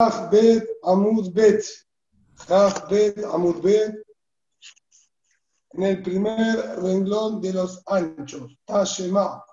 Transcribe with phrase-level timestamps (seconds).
[0.00, 1.64] Chaf Bet Amud Bet.
[2.46, 3.96] Chaf Bet Amud Bet.
[5.74, 8.56] En el primer renglón de los anchos.
[8.64, 9.44] Tashema.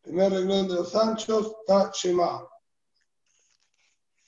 [0.00, 1.54] Primer renglón de los anchos.
[1.66, 2.48] Tashema.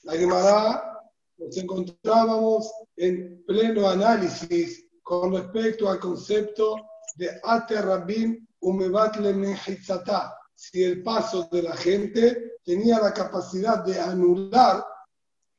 [0.03, 1.01] La Gemara
[1.37, 6.75] nos encontrábamos en pleno análisis con respecto al concepto
[7.15, 10.37] de Ate Rabim Umebatle Mehitzatá
[10.71, 14.85] si el paso de la gente tenía la capacidad de anular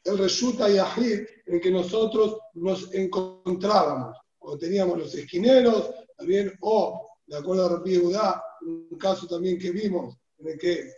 [0.02, 4.16] el Reshuta Yahid en que nosotros nos encontrábamos.
[4.38, 10.16] O teníamos los esquineros, también, o, de acuerdo a Udá, un caso también que vimos,
[10.38, 10.90] en el que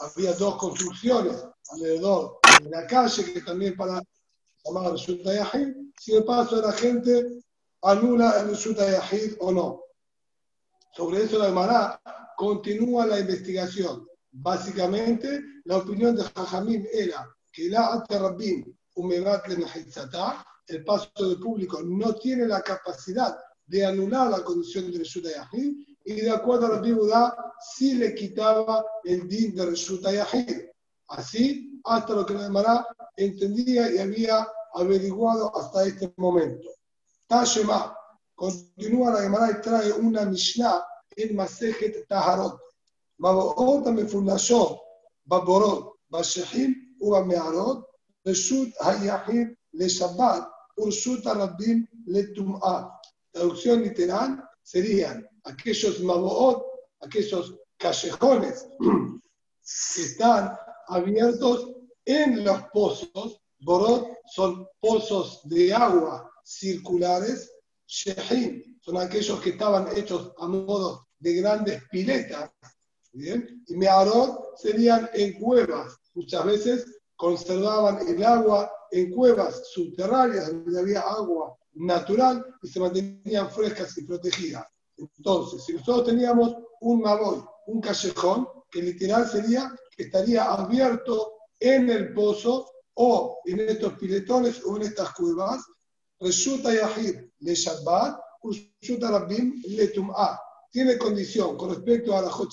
[0.00, 4.02] había dos construcciones alrededor de la calle, que también para
[4.64, 5.68] llamar Reshuta Yahid,
[6.00, 7.42] si el paso de la gente
[7.82, 9.82] anula el Reshuta Yahid o no.
[10.96, 12.00] Sobre eso la Gemara
[12.38, 14.06] continúa la investigación.
[14.30, 18.64] Básicamente, la opinión de Jajamim era que la Aterrabim
[20.68, 25.78] el paso del público no tiene la capacidad de anular la condición de Reshuta Yahid
[26.04, 27.34] y de acuerdo a la Biblia
[27.74, 30.62] sí le quitaba el din de Reshuta Yahid.
[31.08, 36.68] Así, hasta lo que la Gemara entendía y había averiguado hasta este momento.
[37.26, 37.96] Tashema,
[38.36, 40.84] continúa la Gemara y trae una Mishnah
[41.18, 42.58] en Masejet Taharot.
[43.20, 44.78] Baboot Amefulashot,
[45.28, 47.84] Baborot, Bashehim, Uba Mearot,
[48.24, 52.92] Reshut Hayahim, Le Shabbat, Urshut Arabim, Le Tum'a.
[53.32, 56.62] Traducción literal serían aquellos Maboot,
[57.00, 61.72] aquellos callejones que están abiertos
[62.04, 63.40] en los pozos.
[63.60, 67.50] Borot son pozos de agua circulares.
[67.88, 72.50] Shehim son aquellos que estaban hechos a modo de grandes piletas.
[73.12, 73.64] ¿bien?
[73.66, 75.96] Y Mearot serían en cuevas.
[76.14, 83.50] Muchas veces conservaban el agua en cuevas subterráneas donde había agua natural y se mantenían
[83.50, 84.66] frescas y protegidas.
[84.96, 91.90] Entonces, si nosotros teníamos un maboy, un callejón, que literal sería que estaría abierto en
[91.90, 95.64] el pozo o en estos piletones o en estas cuevas,
[96.20, 100.38] resulta yahir le shabbat, resulta rabbim le tum'ah
[100.70, 102.52] tiene condición con respecto a la Hot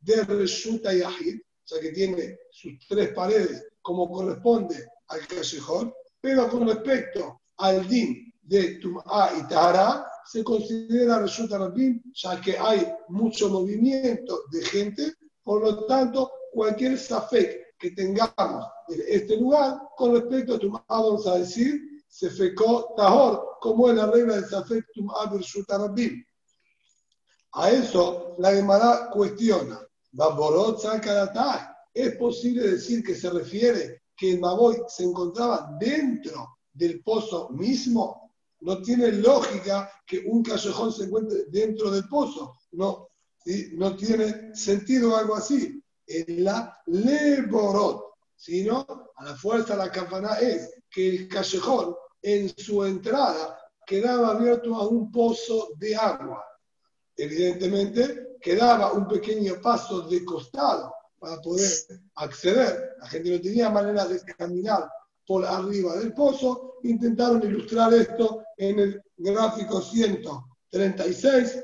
[0.00, 6.48] de Reshuta Yahid, o sea que tiene sus tres paredes como corresponde al callejón, pero
[6.48, 12.86] con respecto al din de Tum'a y Tahara, se considera Reshuta Rabim, ya que hay
[13.08, 20.14] mucho movimiento de gente, por lo tanto, cualquier safek que tengamos en este lugar, con
[20.14, 24.84] respecto a Tum'a, vamos a decir, se fecó Tahor, como es la regla del safek
[24.94, 26.24] Tum'a Reshuta Rabim.
[27.52, 29.80] A eso la Gemara cuestiona.
[31.92, 38.32] ¿Es posible decir que se refiere que el Maboy se encontraba dentro del pozo mismo?
[38.60, 42.54] No tiene lógica que un callejón se encuentre dentro del pozo.
[42.72, 43.08] No,
[43.72, 45.82] no tiene sentido algo así.
[46.06, 48.86] En la Leborot, sino
[49.16, 54.86] a la fuerza la campana es que el callejón en su entrada quedaba abierto a
[54.86, 56.44] un pozo de agua
[57.16, 61.70] evidentemente quedaba un pequeño paso de costado para poder
[62.16, 62.96] acceder.
[62.98, 64.88] La gente no tenía manera de caminar
[65.26, 66.78] por arriba del pozo.
[66.82, 71.62] Intentaron ilustrar esto en el gráfico 136,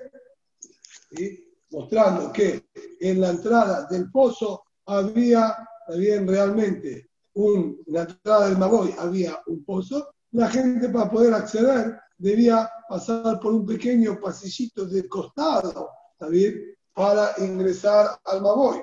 [1.71, 2.67] mostrando que
[3.01, 5.57] en la entrada del pozo había
[5.87, 10.15] también realmente un, en la entrada del Maboy había un pozo.
[10.33, 16.29] La gente para poder acceder debía pasar por un pequeño pasillito de costado, ¿está
[16.93, 18.81] Para ingresar al Maboy.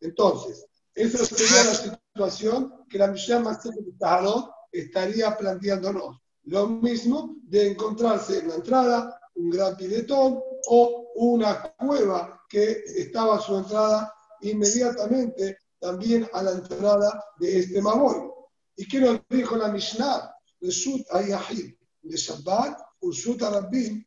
[0.00, 3.58] Entonces, esa sería la situación que la Mishnah
[3.98, 6.18] Taharot estaría planteándonos.
[6.44, 13.36] Lo mismo de encontrarse en la entrada un gran piletón o una cueva que estaba
[13.36, 14.12] a su entrada
[14.42, 18.30] inmediatamente también a la entrada de este Maboy.
[18.76, 20.34] ¿Y qué nos dijo la Mishnah?
[20.60, 24.04] Reshut Ayahid de Shabbat, Urshut Rabbim,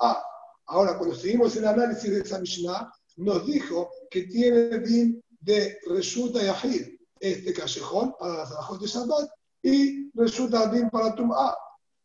[0.00, 0.22] a
[0.66, 6.42] Ahora, cuando seguimos el análisis de esa Mishnah, nos dijo que tiene din de Reshuta
[6.42, 9.30] Yahid, este callejón para las alajot de Shabbat,
[9.62, 11.54] y Reshuta Din para Tum'a.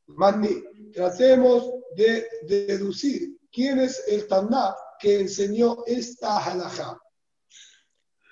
[0.08, 0.64] Mani,
[0.94, 7.00] tratemos de, deducir quién es el Taná que enseñó esta halajá.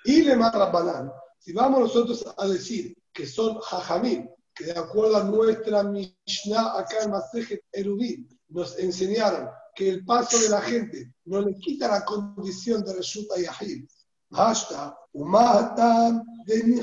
[0.04, 4.28] Y le Rabbanán, si vamos nosotros a decir que son Jajamim,
[4.58, 10.36] que de acuerdo a nuestra Mishnah acá en Masejet Erubin, nos enseñaron que el paso
[10.40, 13.84] de la gente no le quita la condición de Reshuta Yahid,
[14.32, 16.82] Hasta Umatam de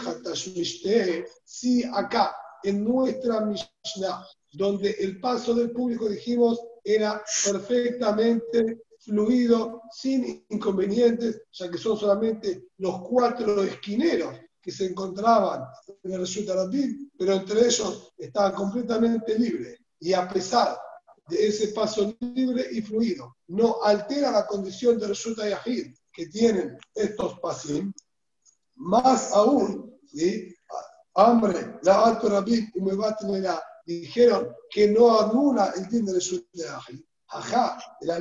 [1.44, 10.46] Si acá, en nuestra Mishnah, donde el paso del público, dijimos, era perfectamente fluido, sin
[10.50, 14.34] inconvenientes, ya que son solamente los cuatro esquineros
[14.66, 15.64] que se encontraban
[16.02, 19.80] en el resulta Rabin, pero entre ellos estaban completamente libres.
[20.00, 20.76] Y a pesar
[21.28, 26.80] de ese paso libre y fluido, no altera la condición de resulta Yahid que tienen
[26.96, 27.94] estos pasim,
[28.78, 30.52] más aún, ¿sí?
[31.14, 37.02] hambre, la alto Rabin y la dijeron que no anula el din de resulta Yahid.
[37.28, 38.20] Ajá, la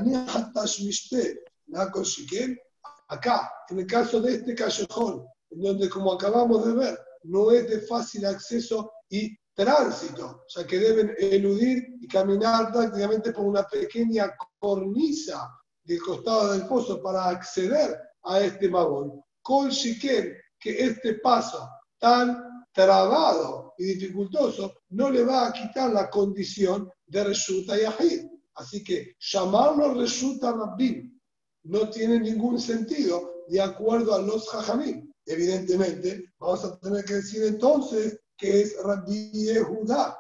[3.08, 7.80] acá, en el caso de este callejón, donde como acabamos de ver, no es de
[7.80, 14.34] fácil acceso y tránsito, o sea que deben eludir y caminar prácticamente por una pequeña
[14.58, 15.48] cornisa
[15.84, 19.22] del costado del pozo para acceder a este magón.
[19.42, 21.68] Con que este paso
[21.98, 28.26] tan trabado y dificultoso no le va a quitar la condición de resulta Yahid.
[28.54, 31.20] Así que llamarlo resulta Rabbin
[31.64, 37.42] no tiene ningún sentido de acuerdo a los Jajamim evidentemente, vamos a tener que decir
[37.44, 40.18] entonces que es Rabbi Yehuda,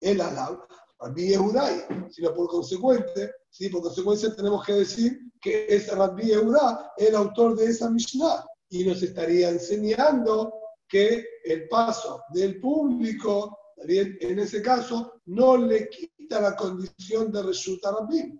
[0.00, 0.66] el alab,
[0.98, 3.68] Rabbi Yehudai, sino por consecuente, ¿sí?
[3.68, 8.84] por consecuencia tenemos que decir que es Rabbi Yehuda el autor de esa Mishnah y
[8.84, 10.52] nos estaría enseñando
[10.88, 17.92] que el paso del público, en ese caso, no le quita la condición de resulta
[17.92, 18.38] Rabbi.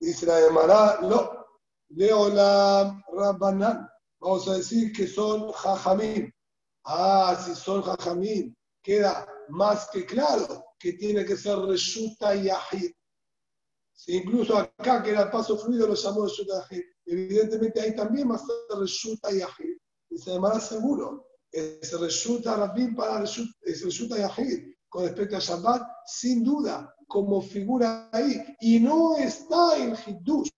[0.00, 1.46] Dice la Gemara, no,
[1.90, 3.89] Leolam Rabbanan
[4.20, 6.32] vamos a decir que son jajamín.
[6.84, 12.92] Ah, si son jajamín, queda más que claro que tiene que ser reshuta y ajid.
[13.92, 16.82] Si incluso acá que era el paso fluido lo llamó reshuta y ajid.
[17.06, 19.76] Evidentemente ahí también va a ser reshuta y ajid.
[20.10, 21.26] Y se llamará seguro.
[21.52, 24.74] Es reshuta rabín para es reshuta y ajid.
[24.88, 28.42] Con respecto a Shabbat, sin duda, como figura ahí.
[28.60, 30.50] Y no está en Hiddush.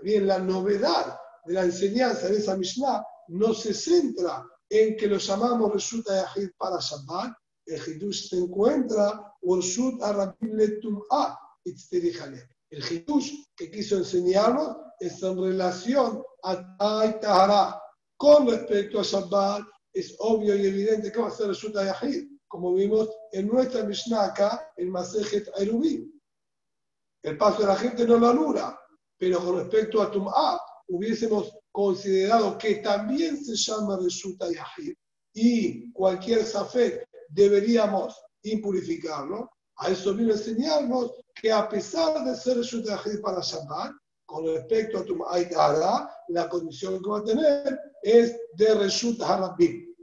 [0.00, 5.18] Bien, la novedad de la enseñanza de esa Mishnah no se centra en que lo
[5.18, 7.32] llamamos Reshut Ayahid para Shabbat,
[7.66, 10.34] el Hidush se encuentra Urshut A
[12.70, 17.82] El Hidush que quiso enseñarnos es en relación a Tahara.
[18.16, 19.62] Con respecto a Shabbat,
[19.92, 24.26] es obvio y evidente que va a ser Reshut Ayahid, como vimos en nuestra Mishnah
[24.26, 26.10] acá, en Masejet Erubim.
[27.22, 28.78] El paso de la gente no lo anula,
[29.18, 34.94] pero con respecto a Tum'a, hubiésemos considerado que también se llama Resulta Yahid
[35.34, 42.56] y cualquier Safet deberíamos impurificarlo, a eso vino a enseñarnos que a pesar de ser
[42.56, 43.92] Resulta Yahid para Shabbat,
[44.24, 49.94] con respecto a tu Aitara, la condición que va a tener es de Reshut Harabim.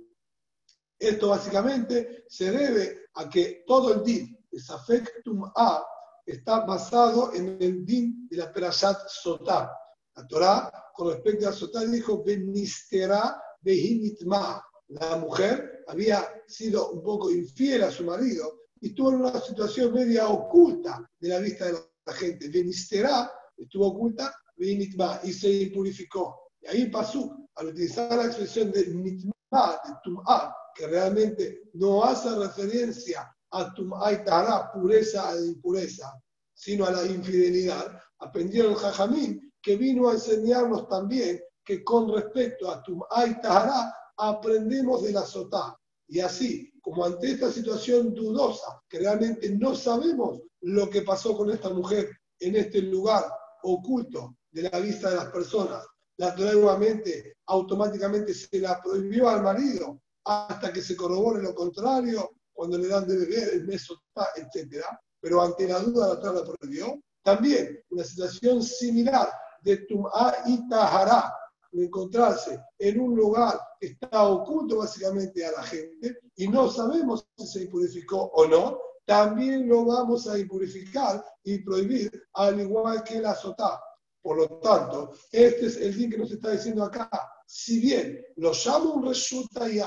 [1.00, 5.24] Esto básicamente se debe a que todo el din de Safek
[5.56, 5.86] A
[6.26, 9.72] está basado en el din de la Perashat Sotah
[10.16, 14.64] la Torah, con respecto a Sotá, dijo, Benistera Behinitma.
[14.90, 19.94] La mujer había sido un poco infiel a su marido y estuvo en una situación
[19.94, 21.74] media oculta de la vista de
[22.06, 22.50] la gente.
[22.50, 26.52] Benistera estuvo oculta, Behinitma, y se purificó.
[26.62, 32.30] Y ahí pasó, al utilizar la expresión de Nitma, de Tum'a, que realmente no hace
[32.36, 36.14] referencia a Tum'a y Tara, pureza e impureza,
[36.54, 42.84] sino a la infidelidad, aprendieron Jajamín que vino a enseñarnos también que con respecto a
[42.84, 45.80] Tum'ay Tahara aprendemos de la Sotá.
[46.08, 51.50] Y así, como ante esta situación dudosa, que realmente no sabemos lo que pasó con
[51.50, 53.24] esta mujer en este lugar
[53.64, 55.86] oculto de la vista de las personas,
[56.18, 62.78] la nuevamente automáticamente se la prohibió al marido hasta que se corrobore lo contrario, cuando
[62.78, 63.88] le dan de beber el mes
[64.36, 64.84] etc.
[65.20, 67.02] Pero ante la duda la Torah la prohibió.
[67.24, 69.30] También una situación similar
[69.64, 71.34] de Tum'a y Tahara,
[71.72, 77.48] encontrarse en un lugar que está oculto básicamente a la gente y no sabemos si
[77.48, 83.36] se impurificó o no, también lo vamos a impurificar y prohibir, al igual que la
[83.36, 83.82] sotá.
[84.22, 87.10] Por lo tanto, este es el día que nos está diciendo acá.
[87.46, 89.82] Si bien lo llamo un resulta y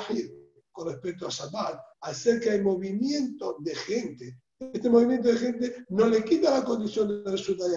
[0.71, 6.23] con respecto a Shabbat, acerca del movimiento de gente, este movimiento de gente no le
[6.23, 7.77] quita la condición de resulta y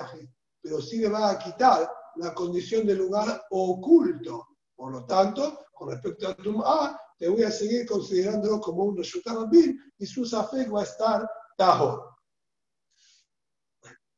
[0.69, 4.49] pero sí le va a quitar la condición de lugar oculto.
[4.75, 9.75] Por lo tanto, con respecto a Tum'a, te voy a seguir considerándolo como un Reshutarabim
[9.97, 12.15] y su Safek va a estar Tajo.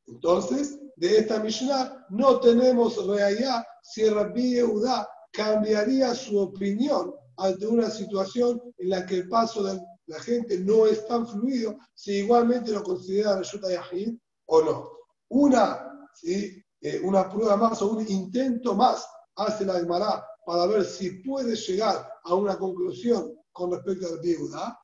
[0.06, 7.88] Entonces, de esta Mishnah no tenemos reallá si Rabbi Yehuda cambiaría su opinión ante una
[7.88, 12.72] situación en la que el paso de la gente no es tan fluido, si igualmente
[12.72, 14.90] lo considera Yahid o no.
[15.30, 16.62] Una, ¿sí?
[16.80, 21.54] Eh, una prueba más o un intento más hace la Gemara para ver si puede
[21.54, 24.78] llegar a una conclusión con respecto al viuda.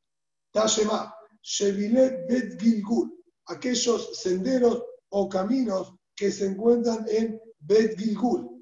[0.53, 3.13] Tashema, Shevilet Bet Gilgul,
[3.47, 7.97] aquellos senderos o caminos que se encuentran en Bet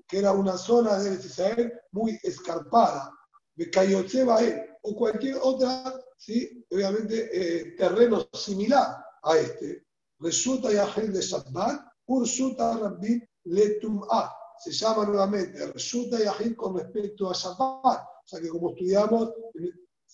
[0.09, 3.11] que era una zona de Israel muy escarpada,
[3.55, 6.65] de Bael, o cualquier otra, ¿sí?
[6.71, 9.85] obviamente, eh, terreno similar a este.
[10.19, 14.33] Resulta Yahel de Shabbat, Ursuta Rabbi Letum'a.
[14.59, 18.01] Se llama nuevamente Resulta Yahil con respecto a Shabbat.
[18.01, 19.31] O sea que como estudiamos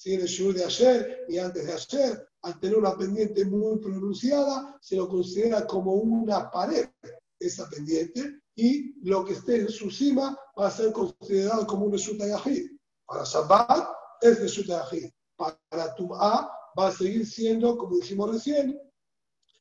[0.05, 4.77] en el Shur de ayer y antes de ayer, al tener una pendiente muy pronunciada,
[4.81, 6.89] se lo considera como una pared,
[7.39, 11.93] esa pendiente, y lo que esté en su cima va a ser considerado como un
[11.93, 12.71] Resulta Yahid.
[13.07, 13.89] Para Shabbat
[14.21, 15.11] es Resulta Yahid.
[15.37, 18.79] Para Tum'a va a seguir siendo, como dijimos recién,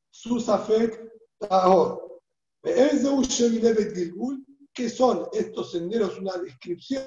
[0.09, 0.99] su Safek
[1.39, 2.10] Tahor.
[4.73, 6.19] ¿Qué son estos senderos?
[6.19, 7.05] Una descripción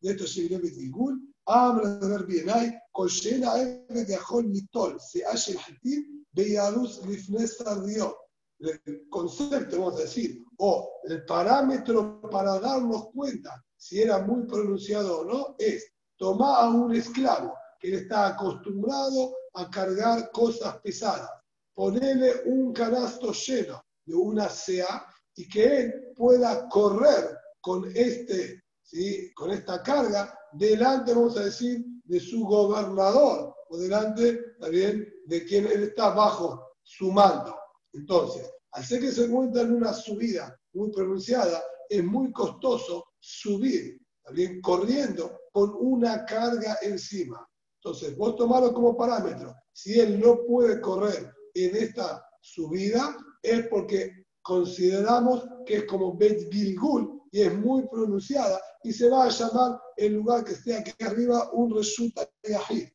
[0.00, 1.20] de estos de Gilgul.
[1.44, 7.82] Habla de ver bien ahí, Koshena de Ajol Mitol, se hace el Hatim, Beyaluz Lifnesa
[7.82, 8.16] Río.
[8.60, 15.22] El concepto, vamos a decir, o el parámetro para darnos cuenta si era muy pronunciado
[15.22, 21.28] o no, es tomar a un esclavo que está acostumbrado a cargar cosas pesadas,
[21.74, 25.04] ponerle un canasto lleno de una sea
[25.34, 29.32] y que él pueda correr con, este, ¿sí?
[29.34, 35.66] con esta carga delante, vamos a decir, de su gobernador o delante también de quien
[35.66, 37.56] él está bajo su mando.
[37.92, 44.00] Entonces, al ser que se encuentra en una subida muy pronunciada, es muy costoso subir,
[44.24, 47.46] también corriendo con una carga encima.
[47.82, 49.54] Entonces, vos tomarlo como parámetro.
[49.72, 56.50] Si él no puede correr en esta subida, es porque consideramos que es como Bet
[56.52, 60.92] Gilgul y es muy pronunciada y se va a llamar el lugar que esté aquí
[61.04, 62.88] arriba un resulta Yahid.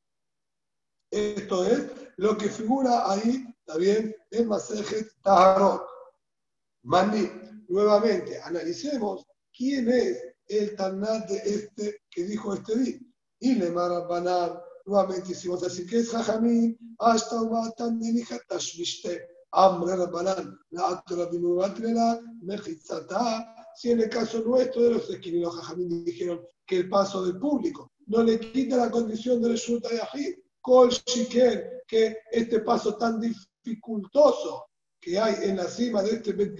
[1.10, 1.86] Esto es
[2.18, 5.86] lo que figura ahí también en Masejet Taharot.
[6.84, 7.30] Mani,
[7.70, 9.25] nuevamente, analicemos
[9.56, 13.00] quién es el Tanat de este que dijo este día.
[13.39, 18.25] Y le Banar, nuevamente hicimos así que es Jajamín, hasta Ubatan de
[19.51, 20.48] Tashvishte.
[23.75, 27.92] Si en el caso nuestro de los esquininos Jajamín dijeron que el paso del público
[28.08, 30.34] no le quita la condición de resulta de Ajid,
[31.88, 34.66] que este paso tan dificultoso
[35.00, 36.60] que hay en la cima de este Bet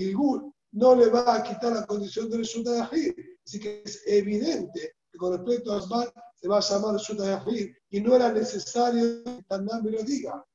[0.74, 3.14] no le va a quitar la condición de resulta de Ajid.
[3.46, 7.34] Así que es evidente que con respecto a Asbat se va a llamar resulta de
[7.34, 10.46] Ajid y no era necesario que Tanán me lo diga.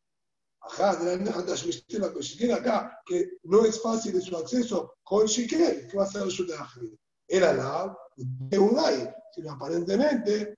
[0.64, 5.96] Ajá, de la Shiken acá, que no es fácil de su acceso con Shiken, que
[5.96, 6.94] va a ser el Shutahid.
[7.26, 10.56] Era la de Udai, sino aparentemente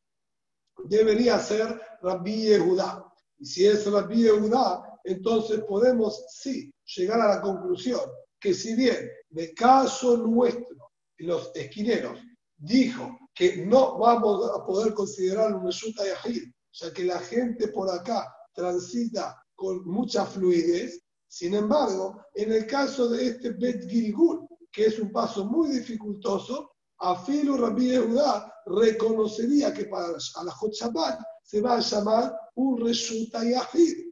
[0.84, 3.04] debería ser Rabbi Yehudá.
[3.38, 8.00] Y si es Rabbi Yehudá, entonces podemos sí llegar a la conclusión
[8.38, 12.20] que si bien de caso nuestro, los esquineros,
[12.56, 17.90] dijo que no vamos a poder considerar un Meshuta Yahid, ya que la gente por
[17.90, 21.02] acá transita con mucha fluidez.
[21.28, 26.72] Sin embargo, en el caso de este Bet Gilgul, que es un paso muy dificultoso,
[26.98, 34.10] Afilu Rabbi Yehuda reconocería que para la Shabbat se va a llamar un Reshuta Yahid.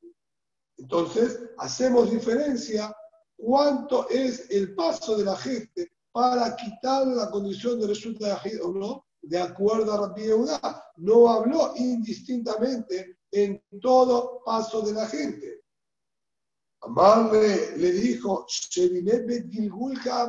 [0.79, 2.95] Entonces, hacemos diferencia
[3.37, 8.73] cuánto es el paso de la gente para quitar la condición de Reshuta Yahid o
[8.73, 10.85] no, de acuerdo a Rabbi Yehuda.
[10.97, 15.63] No habló indistintamente en todo paso de la gente.
[16.83, 18.47] Amarle le dijo,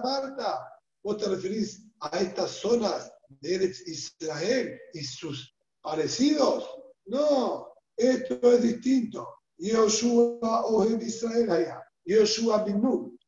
[0.04, 6.70] Marta, vos te referís a estas zonas de Eretz Israel y sus parecidos.
[7.06, 7.68] No,
[7.98, 9.28] esto es distinto.
[9.58, 11.84] Yoshua Ohem Israel allá.
[12.06, 12.82] Yoshua Bin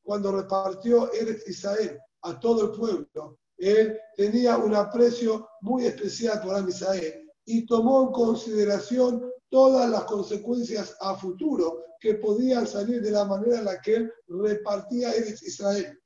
[0.03, 6.69] cuando repartió Eretz Israel a todo el pueblo, él tenía un aprecio muy especial por
[6.69, 13.25] Israel y tomó en consideración todas las consecuencias a futuro que podían salir de la
[13.25, 15.99] manera en la que él repartía Eretz Israel.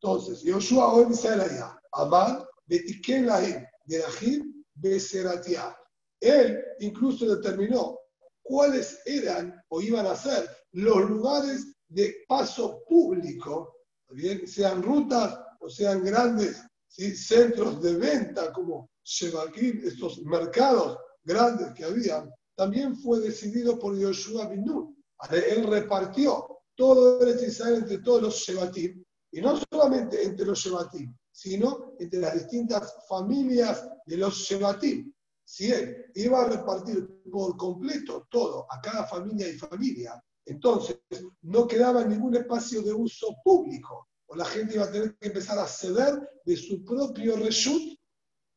[0.00, 5.76] Entonces, Yoshua o Israel allá, Amán, Betiken Lahim, Derahim, Beseratia.
[6.20, 7.98] Él incluso determinó
[8.42, 13.76] cuáles eran o iban a ser los lugares de paso público,
[14.10, 21.84] bien, sean rutas o sean grandes centros de venta como Shevakim, estos mercados grandes que
[21.84, 24.96] había, también fue decidido por Yoshua bin Nun.
[25.30, 31.14] Él repartió todo el Israel entre todos los Shevatim, y no solamente entre los Shevatim,
[31.30, 35.12] sino entre las distintas familias de los Shevatim.
[35.44, 40.98] Si él iba a repartir por completo todo a cada familia y familia, entonces
[41.42, 45.58] no quedaba ningún espacio de uso público, o la gente iba a tener que empezar
[45.58, 47.98] a ceder de su propio reshut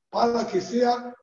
[0.09, 1.13] para que sea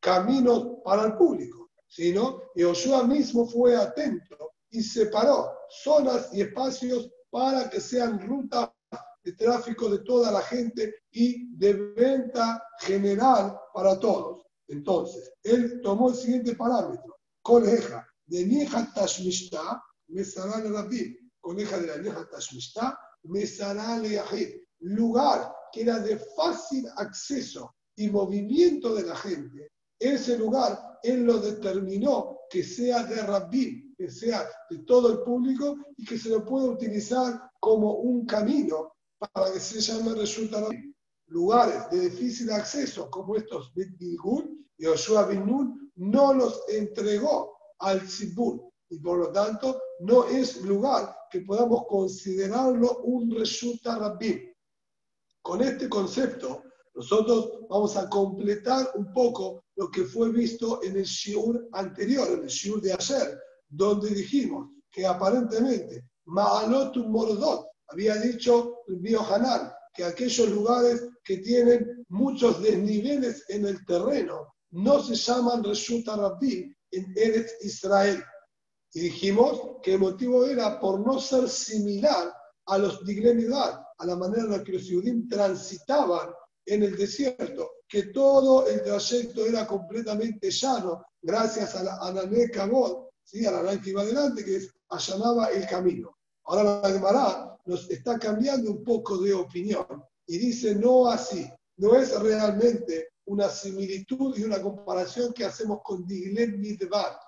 [0.00, 7.68] camino para el público, sino Joshua mismo fue atento y separó zonas y espacios para
[7.68, 8.70] que sean rutas
[9.22, 14.46] de tráfico de toda la gente y de venta general para todos.
[14.68, 21.86] Entonces, él tomó el siguiente parámetro, coneja de Nieja Tashmishta, Mesará le Rabbi, coneja de
[21.88, 29.02] la Nieja Tashmishta, Mesará le Yahid, lugar que era de fácil acceso y movimiento de
[29.02, 29.69] la gente,
[30.00, 35.76] ese lugar él lo determinó que sea de Rabbi, que sea de todo el público
[35.96, 40.66] y que se lo pueda utilizar como un camino para que se llame resulta
[41.26, 48.02] lugares de difícil acceso como estos Bilgun y Joshua bin Nun no los entregó al
[48.02, 54.52] Tzibur y por lo tanto no es lugar que podamos considerarlo un resulta Rabbi.
[55.42, 56.64] Con este concepto
[56.94, 62.42] nosotros vamos a completar un poco lo que fue visto en el shiur anterior, en
[62.42, 70.04] el shiur de ayer, donde dijimos que aparentemente Ma'alotum Mordot había dicho el Hanan que
[70.04, 77.14] aquellos lugares que tienen muchos desniveles en el terreno no se llaman Reshuta Rabbi en
[77.16, 78.22] Eretz Israel.
[78.92, 82.30] Y dijimos que el motivo era por no ser similar
[82.66, 86.28] a los Diglemidad, a la manera en la que los judíos transitaban
[86.66, 93.08] en el desierto, que todo el trayecto era completamente llano, gracias a la Anané Kabod,
[93.24, 93.44] ¿sí?
[93.44, 96.16] a la que iba adelante, que allanaba el camino.
[96.44, 99.84] Ahora la Gemara nos está cambiando un poco de opinión
[100.24, 106.06] y dice no así, no es realmente una similitud y una comparación que hacemos con
[106.06, 107.18] Diglet Midbar.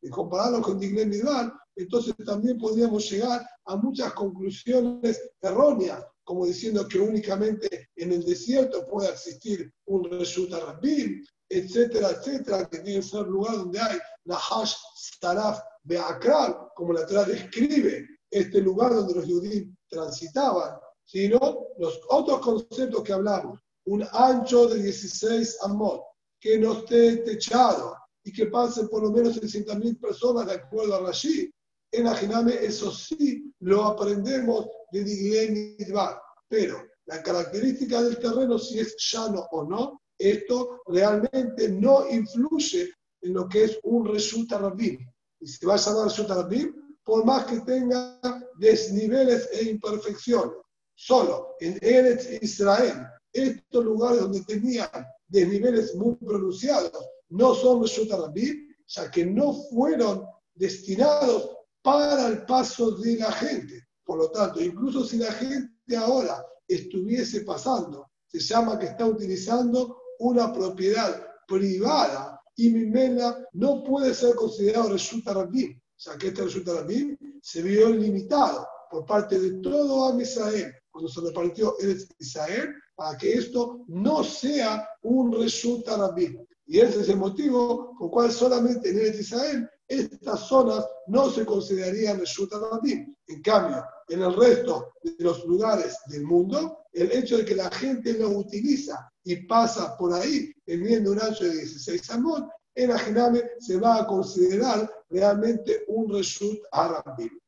[0.00, 6.86] Y compararlo con Diglet Midbar, entonces también podríamos llegar a muchas conclusiones erróneas, como diciendo
[6.86, 13.06] que únicamente en el desierto puede existir un Reshuta Rabbim, etcétera, etcétera, que tiene que
[13.06, 19.26] ser lugar donde hay Nahash Staraf Beakral, como la Torah describe este lugar donde los
[19.26, 26.02] judíos transitaban, sino los otros conceptos que hablamos, un ancho de 16 amot,
[26.40, 31.00] que no esté techado y que pasen por lo menos 600.000 personas de acuerdo a
[31.00, 31.52] Rashi.
[31.92, 36.20] En Ajiname, eso sí lo aprendemos de Midbar.
[36.48, 43.34] Pero la característica del terreno, si es llano o no, esto realmente no influye en
[43.34, 44.98] lo que es un resulta rabim.
[45.40, 46.74] Y si va a llamar resulta rabim,
[47.04, 48.20] por más que tenga
[48.58, 50.56] desniveles e imperfecciones.
[50.94, 54.88] Solo en Eretz Israel, estos lugares donde tenían
[55.26, 56.92] desniveles muy pronunciados,
[57.30, 61.50] no son resulta rabim, ya que no fueron destinados
[61.82, 63.86] para el paso de la gente.
[64.04, 70.00] Por lo tanto, incluso si la gente ahora estuviese pasando, se llama que está utilizando
[70.20, 76.74] una propiedad privada y Mimela no puede ser considerado resulta rabim, ya que este resulta
[76.74, 82.74] rabim se vio limitado por parte de todo Am Israel cuando se repartió el Israel
[82.94, 86.44] para que esto no sea un resulta rabim.
[86.66, 91.44] Y ese es el motivo por cual solamente en el Israel estas zonas no se
[91.44, 93.14] considerarían Reshut Rabim.
[93.26, 97.70] En cambio, en el resto de los lugares del mundo, el hecho de que la
[97.70, 103.42] gente lo utiliza y pasa por ahí teniendo un ancho de 16 amot, en Ajiname
[103.58, 107.38] se va a considerar realmente un Reshut Arabim.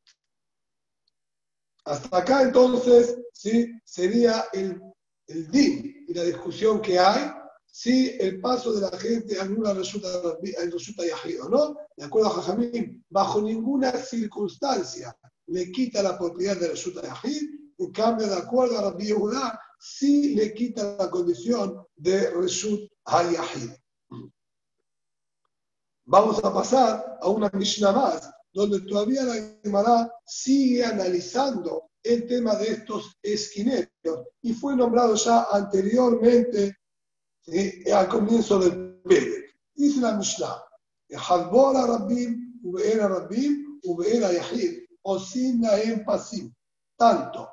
[1.84, 3.70] Hasta acá entonces ¿sí?
[3.84, 4.80] sería el,
[5.26, 7.30] el din y la discusión que hay
[7.76, 10.08] si el paso de la gente anula resulta,
[10.70, 11.76] resulta yajido, ¿no?
[11.96, 15.12] De acuerdo a Jajamín, bajo ninguna circunstancia
[15.46, 17.42] le quita la propiedad de resulta yajid,
[17.78, 23.72] en cambio, de acuerdo a la Yehuda, sí le quita la condición de resut yahid.
[26.04, 32.54] Vamos a pasar a una Mishnah más, donde todavía la Gemara sigue analizando el tema
[32.54, 36.76] de estos esquineros y fue nombrado ya anteriormente
[37.46, 37.90] ¿sí?
[37.90, 39.54] al comienzo del Pérez.
[39.74, 40.62] Dice la Mishnah,
[41.28, 46.52] Halbora Rabbim, Ubeera Rabbim, Ubeera Yahid, Osim Naem Pasim.
[46.96, 47.48] Tanto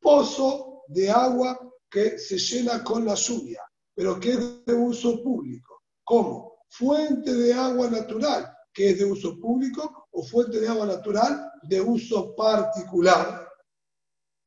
[0.00, 1.58] pozo de agua
[1.90, 3.60] que se llena con la lluvia,
[3.94, 5.82] pero que es de uso público.
[6.04, 6.60] ¿Cómo?
[6.68, 11.80] Fuente de agua natural, que es de uso público, o fuente de agua natural de
[11.80, 13.48] uso particular.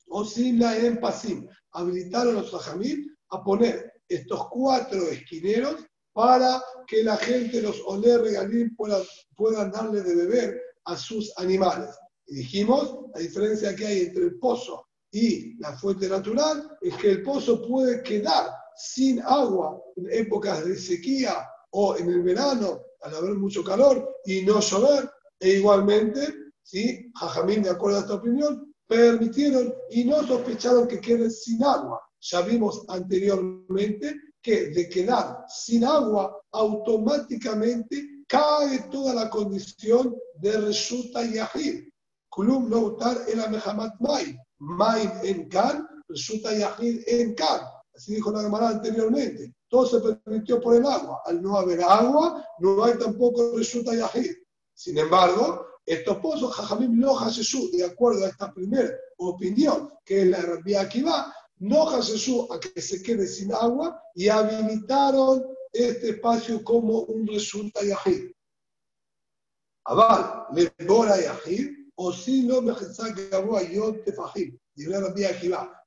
[0.10, 5.76] O sin la empasim, habilitaron los sajamil a poner estos cuatro esquineros
[6.12, 9.04] para que la gente, los olé regalín, puedan,
[9.36, 11.90] puedan darle de beber a sus animales.
[12.28, 17.12] Y dijimos, la diferencia que hay entre el pozo y la fuente natural es que
[17.12, 23.16] el pozo puede quedar sin agua en épocas de sequía o en el verano al
[23.16, 25.10] haber mucho calor y no llover.
[25.40, 27.10] E igualmente, ¿sí?
[27.16, 32.02] Jajamín, de acuerdo a esta opinión, permitieron y no sospecharon que queden sin agua.
[32.22, 41.26] Ya vimos anteriormente que de quedar sin agua, automáticamente cae toda la condición de resulta
[41.26, 41.92] y agir.
[42.30, 44.38] Kulum no utar el amehamat mai.
[44.60, 47.62] Mai en kan, resulta y agir en kan.
[47.96, 49.54] Así dijo la Gemara anteriormente.
[49.68, 51.22] Todo se permitió por el agua.
[51.26, 54.38] Al no haber agua, no hay tampoco resulta y agir.
[54.74, 60.28] Sin embargo, estos pozos, Jajamim no Jesús, de acuerdo a esta primera opinión, que es
[60.28, 66.64] la Rabia va no Jesús a que se quede sin agua y habilitaron este espacio
[66.64, 68.32] como un resulta yahid.
[69.86, 72.74] Aval, le bora yahid, o si no me
[73.34, 74.56] agua yo te fajid,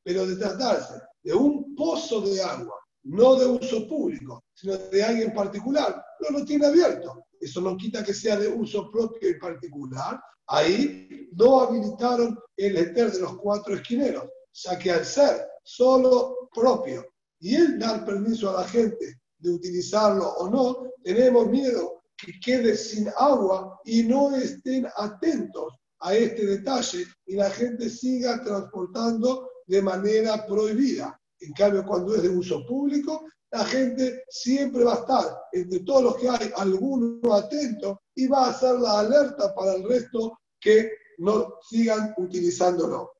[0.04, 5.32] pero de tratarse de un pozo de agua, no de uso público, sino de alguien
[5.32, 7.24] particular, no lo tiene abierto.
[7.40, 10.20] Eso no quita que sea de uso propio y particular.
[10.46, 17.04] Ahí no habilitaron el eter de los cuatro esquineros, ya que al ser solo propio
[17.40, 22.76] y él dar permiso a la gente de utilizarlo o no, tenemos miedo que quede
[22.76, 29.82] sin agua y no estén atentos a este detalle y la gente siga transportando de
[29.82, 31.18] manera prohibida.
[31.40, 36.02] En cambio, cuando es de uso público, la gente siempre va a estar, entre todos
[36.04, 40.92] los que hay, alguno atento y va a hacer la alerta para el resto que
[41.18, 43.12] no sigan utilizándolo.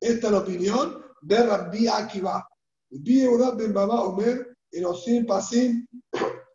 [0.00, 2.46] Esta es la opinión de Rabbi Akiva.
[2.90, 5.86] Rabbi Yehuda ben Baba Omer, Enosim Pasim,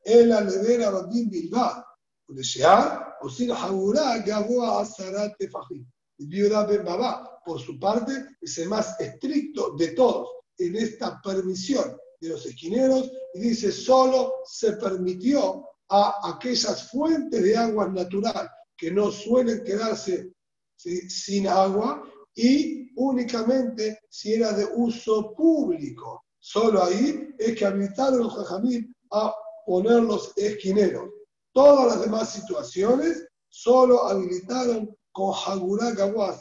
[0.03, 1.83] El Alever Arabim Bilbad.
[2.29, 5.85] Udeshear, Osin Haura, Gaboa Azarat Tefahim.
[6.19, 11.21] Rabbi Yehuda ben Baba, por su parte, es el más estricto de todos en esta
[11.21, 18.49] permisión de los esquineros y dice, solo se permitió a aquellas fuentes de agua natural
[18.77, 20.31] que no suelen quedarse
[20.77, 22.03] sin agua
[22.35, 26.25] y únicamente si era de uso público.
[26.39, 29.33] Solo ahí es que habilitaron los jajamín a
[29.65, 31.09] poner los esquineros.
[31.53, 36.35] Todas las demás situaciones solo habilitaron con Hagurá Gawá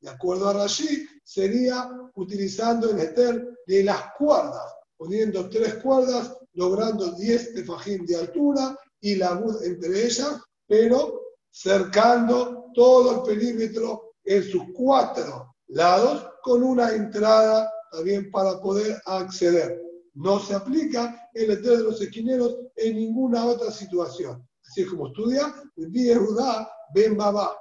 [0.00, 7.12] de acuerdo a Rashi, sería utilizando el eter de las cuerdas, poniendo tres cuerdas, logrando
[7.12, 14.42] 10 tefajim de altura y la luz entre ellas, pero cercando todo el perímetro en
[14.42, 19.80] sus cuatro lados con una entrada también para poder acceder.
[20.14, 24.46] No se aplica el eterno de los esquineros en ninguna otra situación.
[24.66, 27.56] Así como estudia el Judá Ben Baba.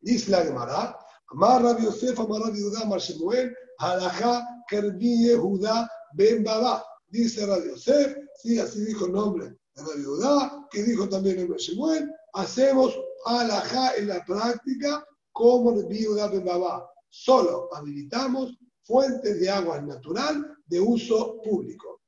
[0.00, 0.96] Dice la Gemara,
[1.32, 6.84] Amar Rabbi Yosef, Amar Rabbi Judá, Amar Shemuel, Halajá, Kerbi Judá Ben Baba.
[7.08, 11.42] Dice Rabbi Yosef, sí, así dijo el nombre de Rabbi Judá, que dijo también el
[11.42, 15.04] nombre Shemuel, hacemos Halajá en la práctica
[15.36, 16.90] como de Baba.
[17.10, 22.00] Solo habilitamos fuentes de agua natural de uso público.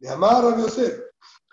[0.00, 1.00] De Amar a Yosef,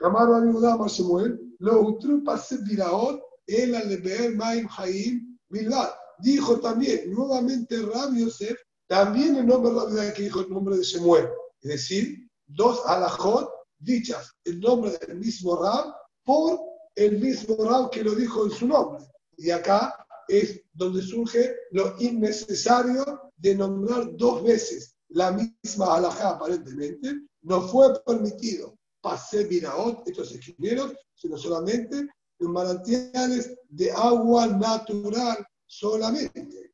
[0.02, 5.92] Amar a Yudá Samuel, lo utru pase viraot, el alebeer maim haim bilbad.
[6.18, 11.30] Dijo también, nuevamente Rabbi Yosef, también el nombre de que dijo el nombre de Shemuel.
[11.62, 15.94] Es decir, dos alajot dichas el nombre del mismo Rab
[16.26, 16.60] por
[16.96, 19.06] el mismo Rab que lo dijo en su nombre.
[19.38, 19.94] Y acá
[20.30, 27.22] es donde surge lo innecesario de nombrar dos veces la misma alajá aparentemente.
[27.42, 32.08] No fue permitido pasé viraot, estos esquineros, sino solamente
[32.40, 36.74] en manantiales de agua natural solamente.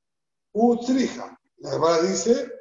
[0.54, 1.38] Utrija.
[1.58, 2.52] La hermana dice,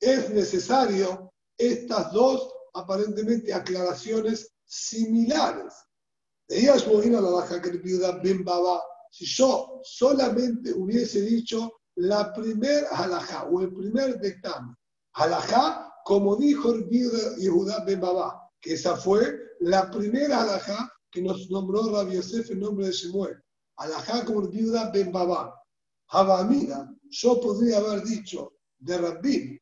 [0.00, 5.74] es necesario estas dos aparentemente aclaraciones similares.
[6.48, 7.70] De ellas la baja que
[8.22, 14.74] Ben Baba si yo solamente hubiese dicho la primer halajá o el primer dictamen,
[15.14, 21.50] halajá, como dijo el Yehuda Ben Baba, que esa fue la primera halajá que nos
[21.50, 23.42] nombró Rabbi Yosef en nombre de Shemuel,
[23.76, 25.54] halajá como el Yehuda Ben Baba.
[26.10, 29.60] Habamina, yo podría haber dicho de Rabbi,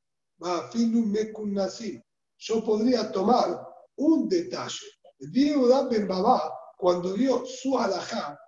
[2.39, 4.87] yo podría tomar un detalle.
[5.19, 8.39] Diego Ben Babá, cuando dio su alajá,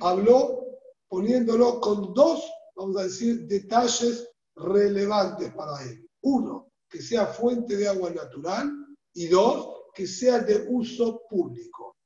[0.00, 0.64] habló
[1.08, 2.44] poniéndolo con dos,
[2.76, 6.06] vamos a decir, detalles relevantes para él.
[6.22, 8.70] Uno, que sea fuente de agua natural
[9.14, 11.96] y dos, que sea de uso público.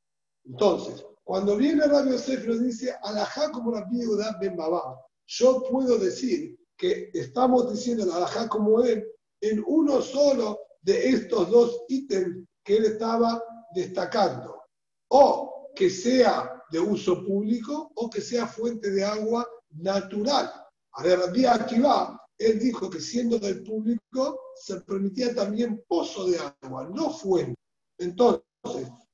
[0.45, 5.99] Entonces, cuando viene Rabbi Yosef nos dice alajá como la viuda Ben Babá, yo puedo
[5.99, 9.07] decir que estamos diciendo la alajá como él
[9.41, 13.43] en uno solo de estos dos ítems que él estaba
[13.75, 14.63] destacando.
[15.09, 20.51] O que sea de uso público o que sea fuente de agua natural.
[20.93, 26.89] Ahora, aquí va, él dijo que siendo del público se permitía también pozo de agua,
[26.93, 27.55] no fuente.
[27.99, 28.43] Entonces,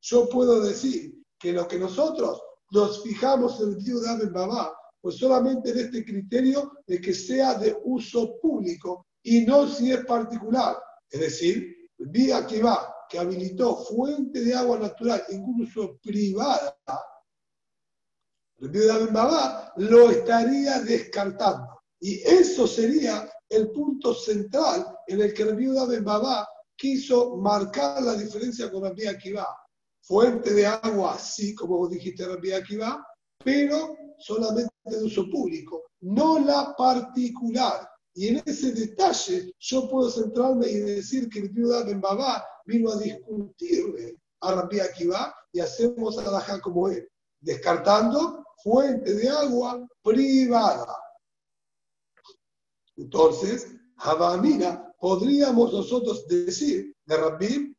[0.01, 2.41] yo puedo decir que lo que nosotros
[2.71, 7.55] nos fijamos en el tío de Babá, pues solamente en este criterio de que sea
[7.55, 10.77] de uso público y no si es particular.
[11.11, 16.77] Es decir, vía que va, que habilitó fuente de agua natural, incluso privada,
[18.61, 21.67] el de Babá lo estaría descartando.
[22.01, 28.03] Y eso sería el punto central en el que el viuda de Babá quiso marcar
[28.03, 29.57] la diferencia con la vía va
[30.03, 33.05] Fuente de agua, sí, como dijiste, la vía va
[33.45, 37.89] pero solamente de uso público, no la particular.
[38.15, 42.91] Y en ese detalle yo puedo centrarme y decir que el viuda Ben Babá vino
[42.91, 47.09] a discutirle a Rabbi Akiva y hacemos a como él,
[47.41, 50.97] descartando fuente de agua privada.
[52.97, 57.75] Entonces, Habamina, podríamos nosotros decir de Rabbi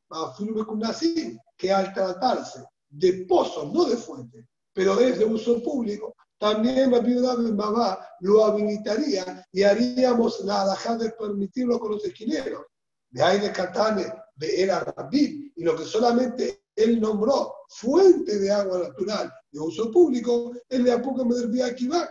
[1.57, 7.35] que al tratarse de pozos, no de fuente, pero es de uso público, también viuda
[7.35, 12.65] de Babá lo habilitaría y haríamos la alajá de permitirlo con los esquineros.
[13.09, 18.79] De ahí de Catane, de Rabbi, y lo que solamente él nombró fuente de agua
[18.79, 22.09] natural de uso público, es de Apuca Mederbía Akiva.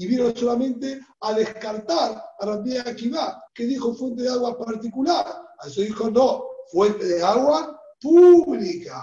[0.00, 5.26] Y vino solamente a descartar a Rabbi Akiva, que dijo fuente de agua particular.
[5.58, 9.02] A eso dijo no, fuente de agua pública.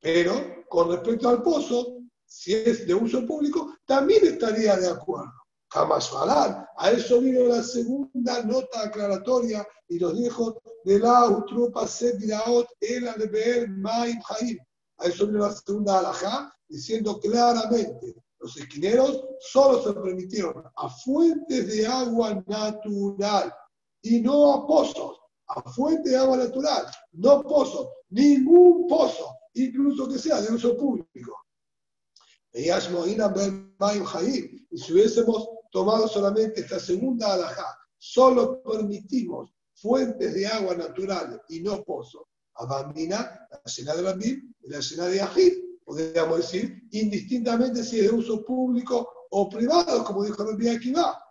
[0.00, 5.32] Pero con respecto al pozo, si es de uso público, también estaría de acuerdo.
[5.70, 6.68] Jamás falar.
[6.76, 11.86] A eso vino la segunda nota aclaratoria y los dijo de la utrupa
[12.80, 14.18] era de ver maim.
[14.98, 21.66] A eso vino la segunda alajá diciendo claramente los esquineros solo se permitieron a fuentes
[21.68, 23.52] de agua natural
[24.02, 30.18] y no a pozos, a fuentes de agua natural, no pozos, ningún pozo, incluso que
[30.18, 31.36] sea de uso público.
[32.52, 32.92] Y si
[34.92, 42.22] hubiésemos tomado solamente esta segunda alajá, solo permitimos fuentes de agua natural y no pozos,
[42.58, 45.52] Abamina, la llena de Bambim y la llena de Ajid,
[45.84, 51.22] podríamos decir, indistintamente si es de uso público o privado, como dijo el Akiva.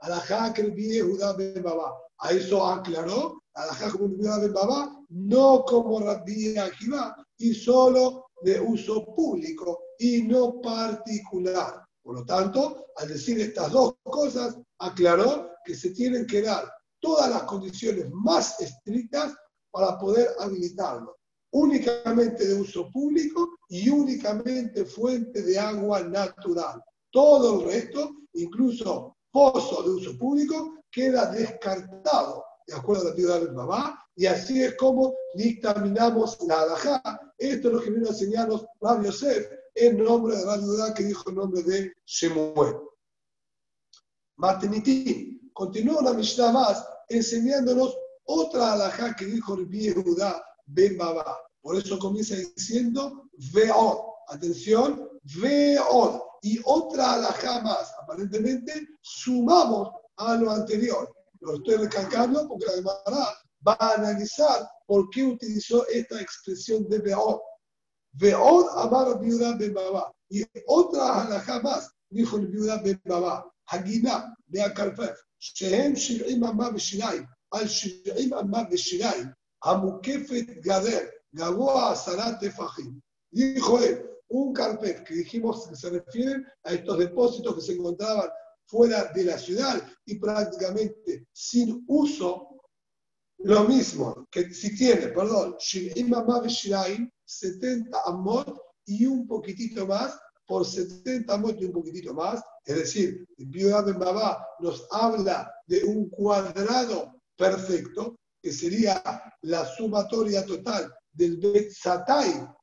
[0.00, 1.94] Alajá el Judá Ben Baba.
[2.18, 8.60] A eso aclaró, Alajá como el Ben Baba, no como Rabbi Akiva, y solo de
[8.60, 11.84] uso público y no particular.
[12.02, 17.28] Por lo tanto, al decir estas dos cosas, aclaró que se tienen que dar todas
[17.30, 19.34] las condiciones más estrictas
[19.70, 21.16] para poder habilitarlo.
[21.50, 26.82] Únicamente de uso público y únicamente fuente de agua natural.
[27.10, 33.38] Todo el resto, incluso pozo de uso público, queda descartado de acuerdo a la teoría
[33.38, 37.32] del mamá, y así es como dictaminamos la alajá.
[37.38, 41.04] Esto es lo que vino a enseñarnos Rabbi Yosef en nombre de la ciudad que
[41.04, 42.76] dijo el nombre de Shemuel.
[44.36, 47.96] Matenitín continúa una Mishnah más enseñándonos
[48.30, 51.38] otra alajá que dijo Rabbi Judá Ben Babá.
[51.62, 53.98] Por eso comienza diciendo Veod.
[54.28, 55.08] Atención,
[55.40, 56.20] Veod.
[56.42, 57.90] Y otra alajá más.
[58.02, 59.88] Aparentemente sumamos
[60.18, 61.10] a lo anterior.
[61.40, 63.34] Lo estoy recalcando porque la Gemara
[63.66, 67.40] va a analizar por qué utilizó esta expresión de Veod.
[68.12, 70.12] Veod amar viuda Ben Babá.
[70.28, 73.50] Y otra alajá más dijo el viuda Ben Babá.
[73.68, 75.18] Hagina de Akalfef.
[75.38, 77.26] Shehem Shir'im Amá B'Shinaim.
[77.51, 79.27] על שבעים אמה ושיניים,
[79.63, 80.99] המוקפת גדר,
[81.35, 83.13] גבוה עשרה טפחים.
[83.35, 83.97] Dijo él,
[84.33, 88.29] un carpet que dijimos que se refieren a estos depósitos que se encontraban
[88.65, 92.49] fuera de la ciudad y prácticamente sin uso,
[93.39, 101.61] lo mismo que si tiene, perdón, 70 amot y un poquitito más, por 70 amot
[101.61, 102.41] y un poquitito más.
[102.65, 109.02] Es decir, el Biudá Ben Babá nos habla de un cuadrado perfecto, que sería
[109.42, 111.72] la sumatoria total del Bet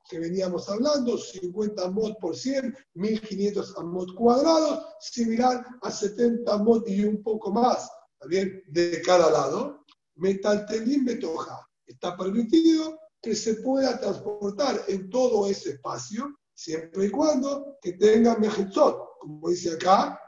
[0.08, 7.04] que veníamos hablando, 50 amot por 100, 1500 amot cuadrados, similar a 70 amot y
[7.04, 9.84] un poco más, también de cada lado.
[10.16, 11.68] Metaltelín betoja.
[11.86, 18.38] Está permitido que se pueda transportar en todo ese espacio, siempre y cuando que tenga
[18.38, 20.20] mejitzot, como dice acá,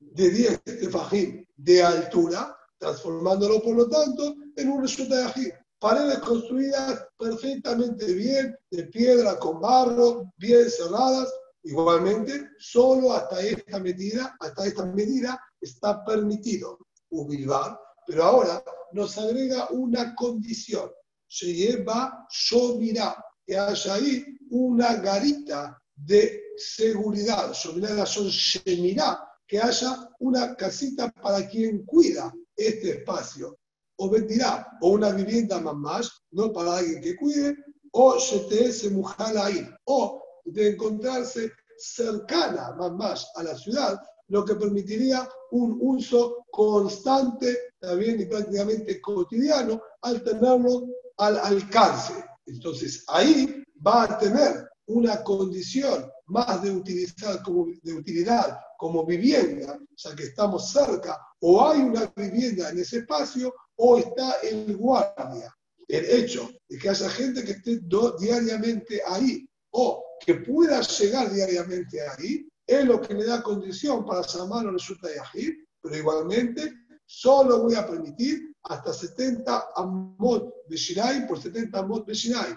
[0.00, 5.52] de 10 tefajín de altura, transformándolo por lo tanto en un resultado de ají.
[5.78, 11.32] Paredes construidas perfectamente bien, de piedra con barro, bien cerradas.
[11.62, 16.78] Igualmente, solo hasta esta medida, hasta esta medida está permitido
[17.10, 18.62] ubivar, pero ahora
[18.92, 20.90] nos agrega una condición.
[21.28, 27.52] Se lleva Shomira, que haya ahí una garita de seguridad.
[27.52, 32.32] Son Shemirá, que haya una casita para quien cuida
[32.68, 33.56] este espacio.
[33.96, 37.56] O vendrá o una vivienda más más, no para alguien que cuide,
[37.92, 44.54] o se mujer ahí, o de encontrarse cercana más más a la ciudad, lo que
[44.54, 50.86] permitiría un uso constante, también y prácticamente cotidiano, al tenerlo
[51.18, 52.14] al alcance.
[52.46, 59.78] Entonces ahí va a tener una condición más de, utilizar como, de utilidad como vivienda,
[59.96, 65.54] ya que estamos cerca, o hay una vivienda en ese espacio, o está el guardia.
[65.88, 67.80] El hecho de que haya gente que esté
[68.18, 74.22] diariamente ahí, o que pueda llegar diariamente ahí, es lo que le da condición para
[74.22, 76.72] llamarlo resulta agir, pero igualmente
[77.04, 82.56] solo voy a permitir hasta 70 amot de Shirai por 70 amot de Shirai.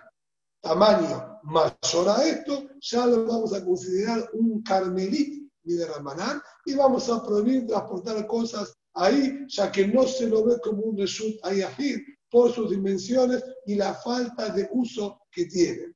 [0.64, 6.74] Tamaño mayor a esto, ya lo vamos a considerar un carmelit ni de Ramanán y
[6.74, 11.36] vamos a prohibir transportar cosas ahí, ya que no se lo ve como un Reshut
[11.44, 15.94] Ayahir por sus dimensiones y la falta de uso que tiene.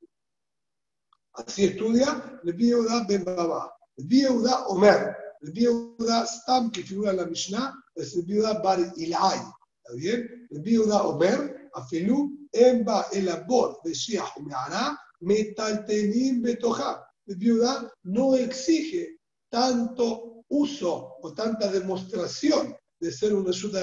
[1.32, 3.72] Así estudia el Biuda Ben Baba.
[3.96, 5.16] El Biuda Omer.
[5.40, 9.38] El Biuda Stam, que figura en la Mishnah, es el Biuda Bar Ilai.
[9.38, 10.46] ¿Está bien?
[10.50, 17.04] El Biuda Omer, Afilu, Emba el Abor de Shiach Meara, Metaltenim Betoja.
[17.26, 19.18] El Biuda no exige
[19.50, 23.74] tanto uso o tanta demostración de ser un Reshut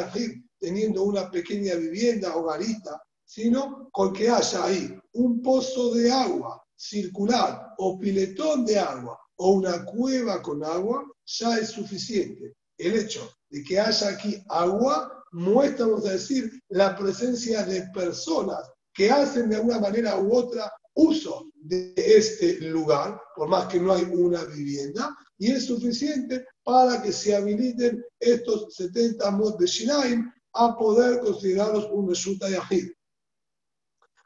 [0.60, 6.62] teniendo una pequeña vivienda o garita, sino con que haya ahí un pozo de agua
[6.76, 12.56] circular o piletón de agua o una cueva con agua, ya es suficiente.
[12.78, 18.72] El hecho de que haya aquí agua muestra, vamos a decir, la presencia de personas
[18.94, 23.94] que hacen de alguna manera u otra uso de este lugar, por más que no
[23.94, 30.32] hay una vivienda, y es suficiente para que se habiliten estos 70 mod de Shinaim
[30.54, 32.92] a poder considerarlos un resulta Yahid.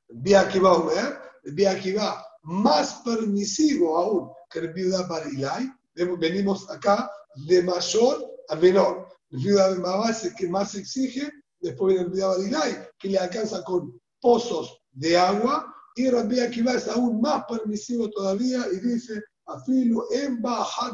[0.09, 0.47] Va
[1.43, 5.71] vía que va más permisivo aún que el viuda Barilai,
[6.19, 7.09] venimos acá
[7.47, 9.07] de mayor a menor.
[9.31, 13.17] El viuda Baba es el que más exige, después viene el viuda Barilai, que le
[13.17, 19.21] alcanza con pozos de agua, y Rabbi Akiva es aún más permisivo todavía y dice,
[19.45, 20.93] afilo en bajar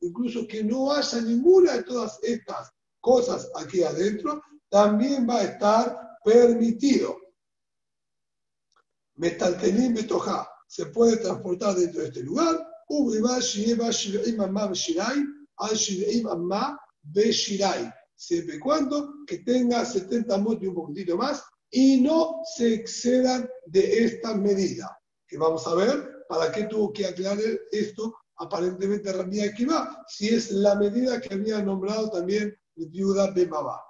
[0.00, 6.18] incluso que no haya ninguna de todas estas cosas aquí adentro, también va a estar
[6.24, 7.16] permitido.
[9.16, 12.66] Metaltenim betoja se puede transportar dentro de este lugar,
[18.16, 23.48] siempre y cuando que tenga 70 motos y un poquitito más y no se excedan
[23.66, 24.96] de esta medida.
[25.26, 27.38] Que vamos a ver para qué tuvo que aclarar
[27.72, 33.80] esto aparentemente Rabbi Akiva, si es la medida que había nombrado también viuda de Mabá.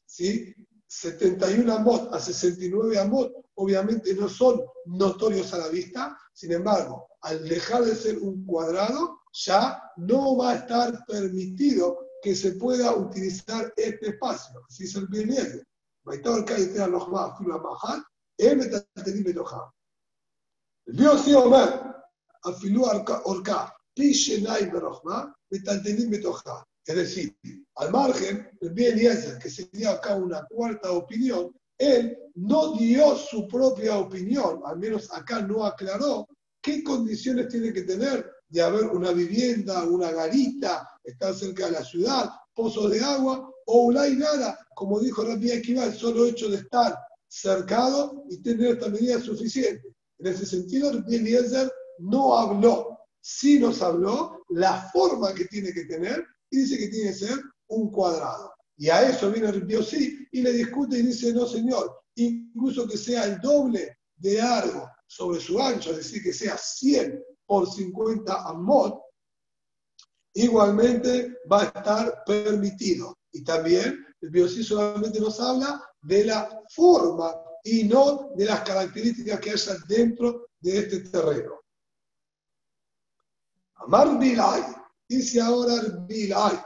[0.06, 0.54] ¿sí?
[0.86, 7.48] 71 amot a 69 amot obviamente no son notorios a la vista, sin embargo, al
[7.48, 13.72] dejar de ser un cuadrado, ya no va a estar permitido que se pueda utilizar
[13.76, 14.60] este espacio.
[14.68, 15.06] Así es el
[19.22, 19.72] Betoja.
[20.86, 21.82] Dios sí Omer,
[22.42, 26.66] Afilu Orka, Pishenai Berohma, Metaltenim Betoja.
[26.84, 27.38] Es decir,
[27.76, 28.98] al margen, el bien
[29.40, 35.42] que sería acá una cuarta opinión, él no dio su propia opinión, al menos acá
[35.42, 36.26] no aclaró
[36.60, 41.84] qué condiciones tiene que tener de haber una vivienda, una garita, estar cerca de la
[41.84, 46.48] ciudad, pozos de agua, o una y nada, como dijo Rabbi Akiva, el solo hecho
[46.48, 46.96] de estar
[47.28, 49.94] cercado y tener esta medida suficiente.
[50.18, 55.84] En ese sentido, Rabbi Eliezer no habló, sí nos habló la forma que tiene que
[55.84, 57.38] tener y dice que tiene que ser
[57.68, 58.52] un cuadrado.
[58.78, 62.96] Y a eso viene el Biosí y le discute y dice, no señor, incluso que
[62.96, 68.48] sea el doble de largo sobre su ancho, es decir, que sea 100 por 50
[68.48, 69.00] amot,
[70.36, 73.18] igualmente va a estar permitido.
[73.32, 77.34] Y también el Biosí solamente nos habla de la forma
[77.64, 81.60] y no de las características que haya dentro de este terreno.
[83.76, 84.62] Amar Bilay,
[85.08, 85.74] dice ahora
[86.06, 86.58] Bilay,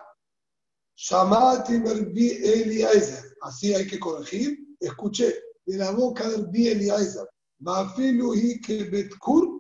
[0.96, 3.36] Shamati Merbi Eliezer.
[3.42, 4.58] Así hay que corregir.
[4.78, 7.26] Escuché de la boca del Eliezer.
[7.60, 8.32] Mafilu
[8.64, 9.59] que Betkur,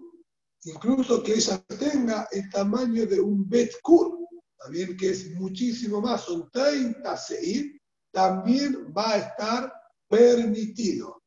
[0.64, 4.18] incluso que ella tenga el tamaño de un Betkur,
[4.58, 7.80] también que es muchísimo más, son 30 Seir,
[8.12, 9.72] también va a estar
[10.08, 11.22] permitido.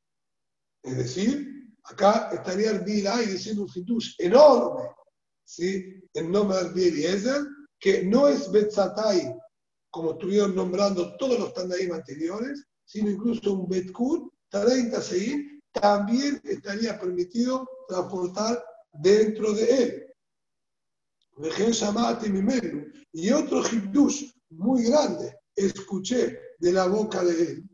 [0.84, 4.84] Es decir, acá estaría el Bilay diciendo un fitush enorme,
[5.43, 6.01] ¿sí?
[6.13, 7.41] en nombre del Eliezer,
[7.79, 9.36] que no es Betzatai,
[9.89, 16.99] como estuvieron nombrando todos los Tandaim anteriores, sino incluso un Betkur, 30 seguir, también estaría
[16.99, 18.63] permitido transportar
[18.93, 19.99] dentro de él.
[23.11, 27.69] Y otro Hibdush muy grande, escuché de la boca de él.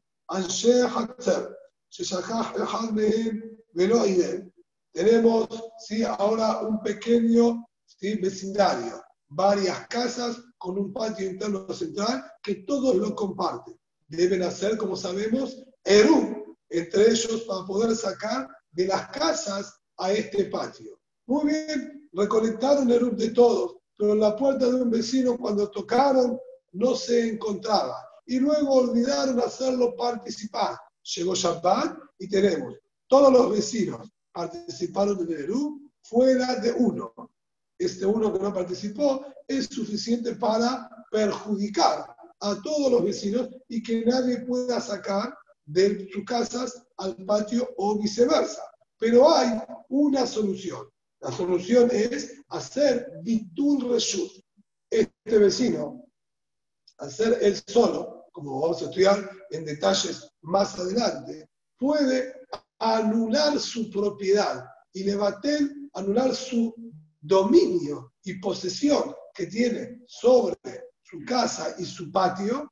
[4.92, 5.48] Tenemos
[5.80, 6.04] ¿sí?
[6.04, 8.16] ahora un pequeño ¿sí?
[8.16, 13.80] vecindario, varias casas con un patio interno central que todos lo comparten.
[14.08, 20.46] Deben hacer, como sabemos, Eru, entre ellos para poder sacar de las casas a este
[20.46, 20.99] patio.
[21.30, 26.38] Muy bien, recolectaron Eru de todos, pero en la puerta de un vecino cuando tocaron
[26.74, 27.96] no se encontraba.
[28.26, 30.76] Y luego olvidaron hacerlo participar.
[31.16, 32.76] Llegó Shabbat y tenemos
[33.08, 37.14] todos los vecinos participaron en el Eru fuera de uno
[37.80, 42.06] este uno que no participó es suficiente para perjudicar
[42.42, 45.34] a todos los vecinos y que nadie pueda sacar
[45.66, 48.62] de sus casas al patio o viceversa.
[48.98, 50.90] Pero hay una solución.
[51.22, 54.32] La solución es hacer bitul reshut.
[54.90, 56.06] Este vecino,
[56.98, 62.34] hacer él solo, como vamos a estudiar en detalles más adelante, puede
[62.80, 66.74] anular su propiedad y le baten anular su
[67.20, 70.58] dominio y posesión que tiene sobre
[71.02, 72.72] su casa y su patio,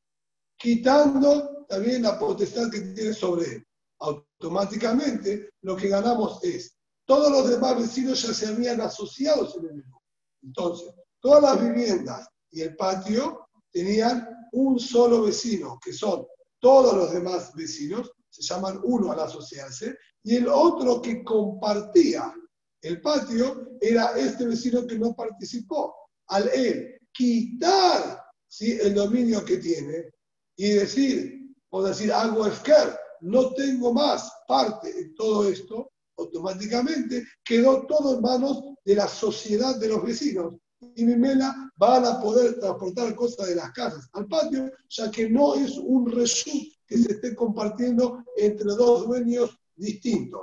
[0.57, 3.67] quitando también la potestad que tiene sobre él.
[3.99, 6.76] Automáticamente lo que ganamos es,
[7.08, 10.03] todos los demás vecinos ya se habían asociado en el mismo.
[10.43, 16.28] Entonces, todas las viviendas y el patio tenían un solo vecino, que son
[16.60, 22.34] todos los demás vecinos, se llaman uno al asociarse, y el otro que compartía
[22.82, 25.95] el patio era este vecino que no participó.
[26.28, 28.78] Al él quitar ¿sí?
[28.82, 30.12] el dominio que tiene
[30.58, 37.86] y decir, o decir, hago esquer, no tengo más parte en todo esto, automáticamente quedó
[37.86, 40.55] todo en manos de la sociedad de los vecinos.
[40.95, 45.55] Y Mimela van a poder transportar cosas de las casas al patio, ya que no
[45.55, 50.41] es un resum que se esté compartiendo entre dos dueños distintos.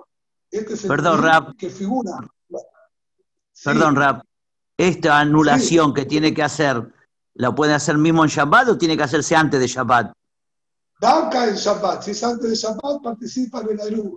[0.50, 1.56] Este es el Perdón, Rap.
[1.56, 2.12] que figura.
[3.64, 4.24] Perdón, Rap.
[4.76, 6.92] Esta anulación que tiene que hacer,
[7.34, 10.12] ¿la puede hacer mismo en Shabbat o tiene que hacerse antes de Shabbat?
[11.00, 12.02] Danka en Shabbat.
[12.02, 14.12] Si es antes de Shabbat, participa en el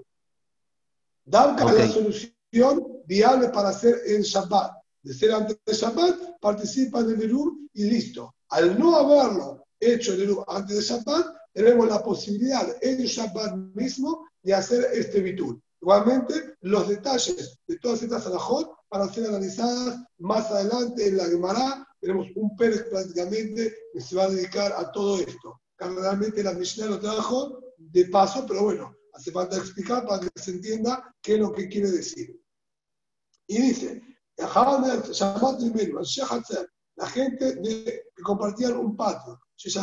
[1.27, 1.31] Eru.
[1.31, 4.71] Danka es la solución viable para hacer en Shabbat.
[5.03, 8.33] De ser antes de Shabbat, participa en el Eru y listo.
[8.49, 14.27] Al no haberlo hecho el Eru antes de Shabbat, tenemos la posibilidad en Shabbat mismo
[14.43, 15.61] de hacer este bitul.
[15.81, 21.87] Igualmente, los detalles de todas estas alajot para ser analizadas más adelante en la Gemara.
[21.99, 25.59] Tenemos un Pérez prácticamente que se va a dedicar a todo esto.
[25.77, 30.51] Realmente la Mishnah lo trajo de paso, pero bueno, hace falta explicar para que se
[30.51, 32.39] entienda qué es lo que quiere decir.
[33.47, 34.03] Y dice,
[36.95, 39.79] la gente que compartían un patio, se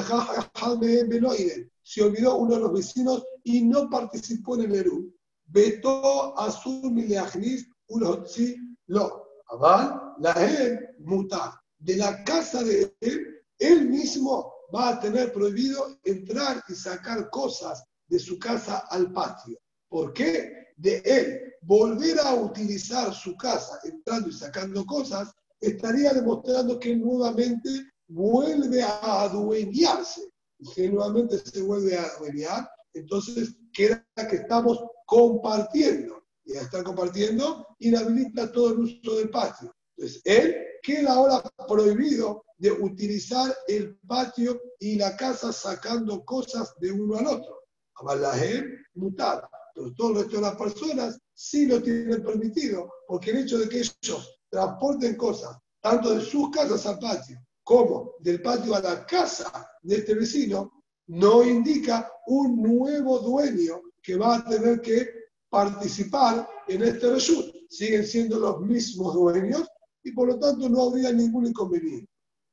[2.03, 5.13] olvidó uno de los vecinos y no participó en el Eru.
[5.47, 8.57] Beto Azul Mileachnis Ulotzi
[8.87, 9.25] Lo.
[9.49, 11.61] Aval, la él muta.
[11.79, 17.85] De la casa de él, él mismo va a tener prohibido entrar y sacar cosas
[18.09, 19.59] de su casa al patio.
[19.89, 20.53] ¿Por qué?
[20.77, 27.71] De él volver a utilizar su casa entrando y sacando cosas, estaría demostrando que nuevamente
[28.09, 30.23] vuelve a adueñarse.
[30.59, 36.23] Y que nuevamente se vuelve a adueñar, entonces queda que estamos compartiendo.
[36.45, 39.75] Y al estar compartiendo, inhabilita todo el uso del patio.
[39.97, 46.93] Entonces, él queda ahora prohibido de utilizar el patio y la casa sacando cosas de
[46.93, 47.64] uno al otro.
[48.09, 49.49] Abalahem mutar.
[49.75, 53.69] Pero todo el resto de las personas sí lo tienen permitido, porque el hecho de
[53.69, 59.05] que ellos transporten cosas, tanto de sus casas al patio, como del patio a la
[59.05, 65.09] casa de este vecino, no indica un nuevo dueño que va a tener que
[65.49, 67.55] participar en este reshut.
[67.69, 69.67] Siguen siendo los mismos dueños
[70.03, 72.09] y por lo tanto no habría ningún inconveniente.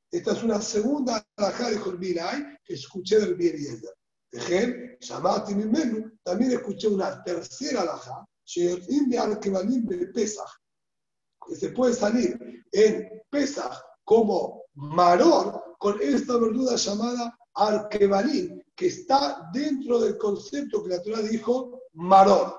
[0.10, 3.94] Esta es una segunda alajá de Jormirai que escuché del Bieliezer.
[4.32, 10.50] Dejen, Shamati menú, también escuché una tercera alajá, que Pesach,
[11.48, 19.50] que se puede salir en Pesach como maror con esta verdura llamada arquebalín, que está
[19.54, 22.58] dentro del concepto que la Torah dijo maror.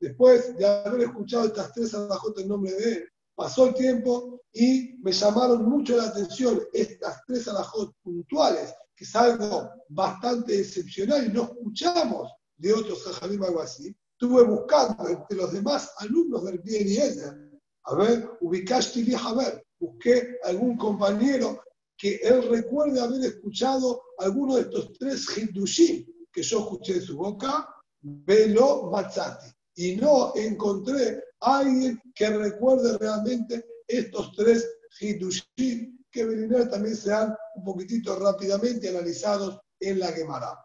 [0.00, 3.09] Después de haber escuchado estas tres alajotas en nombre de él,
[3.40, 9.16] pasó el tiempo y me llamaron mucho la atención estas tres alajotas puntuales, que es
[9.16, 13.96] algo bastante excepcional y no escuchamos de otros jajamim algo así.
[14.12, 20.76] Estuve buscando entre los demás alumnos del y a ver, ubicaste a ver, busqué algún
[20.76, 21.62] compañero
[21.96, 27.16] que él recuerde haber escuchado alguno de estos tres Hiddushim que yo escuché de su
[27.16, 29.46] boca, velo matzati.
[29.76, 34.68] Y no encontré alguien que recuerde realmente estos tres
[35.00, 40.58] Hiddushim que venir también sean un poquitito rápidamente analizados en la Gemara.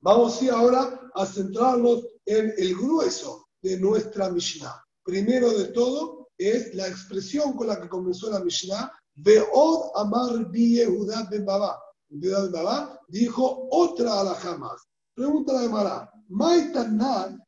[0.00, 4.82] Vamos ahora a centrarnos en el grueso de nuestra Mishnah.
[5.02, 10.76] Primero de todo es la expresión con la que comenzó la Mishnah, Veod Amar Bi
[10.76, 11.78] Yehuda Ben Baba.
[12.08, 14.86] Ben Baba dijo otra alajá más.
[15.14, 17.42] Pregunta la Gemara, Maitanan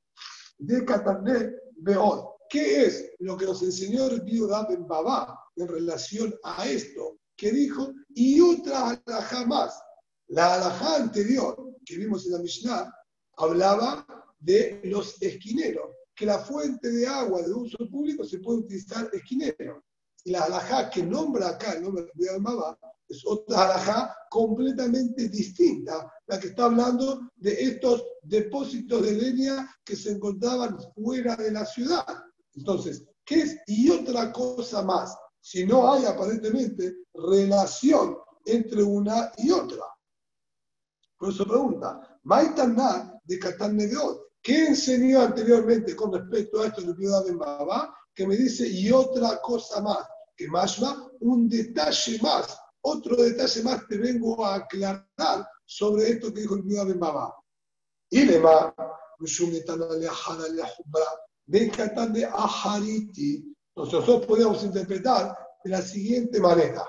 [0.58, 2.24] de Katané Veod.
[2.48, 7.18] ¿Qué es lo que nos enseñó el Yehuda Ben Baba en relación a esto?
[7.36, 9.78] Que dijo, y otra alajá más.
[10.28, 12.94] La alajá anterior que vimos en la Mishnah
[13.36, 14.06] hablaba
[14.38, 19.84] de los esquineros que la fuente de agua de uso público se puede utilizar esquinero.
[20.24, 22.76] Y la alajá que nombra acá el nombre de Almaba
[23.08, 29.96] es otra alajá completamente distinta, la que está hablando de estos depósitos de leña que
[29.96, 32.04] se encontraban fuera de la ciudad.
[32.54, 33.56] Entonces, ¿qué es?
[33.66, 39.84] Y otra cosa más, si no hay aparentemente relación entre una y otra.
[41.16, 46.94] Por eso pregunta, Maitaná de Catán Negeot, ¿Qué enseñó anteriormente con respecto a esto de
[46.94, 47.94] Piedad Ben Baba?
[48.14, 50.06] Que me dice, y otra cosa más,
[50.36, 52.58] que más va, un detalle más,
[52.88, 57.34] otro detalle más te vengo a aclarar sobre esto que dijo el Piedad Ben Baba.
[58.10, 58.74] Y le va,
[62.12, 66.84] de Ahariti, nosotros podemos interpretar de la siguiente manera.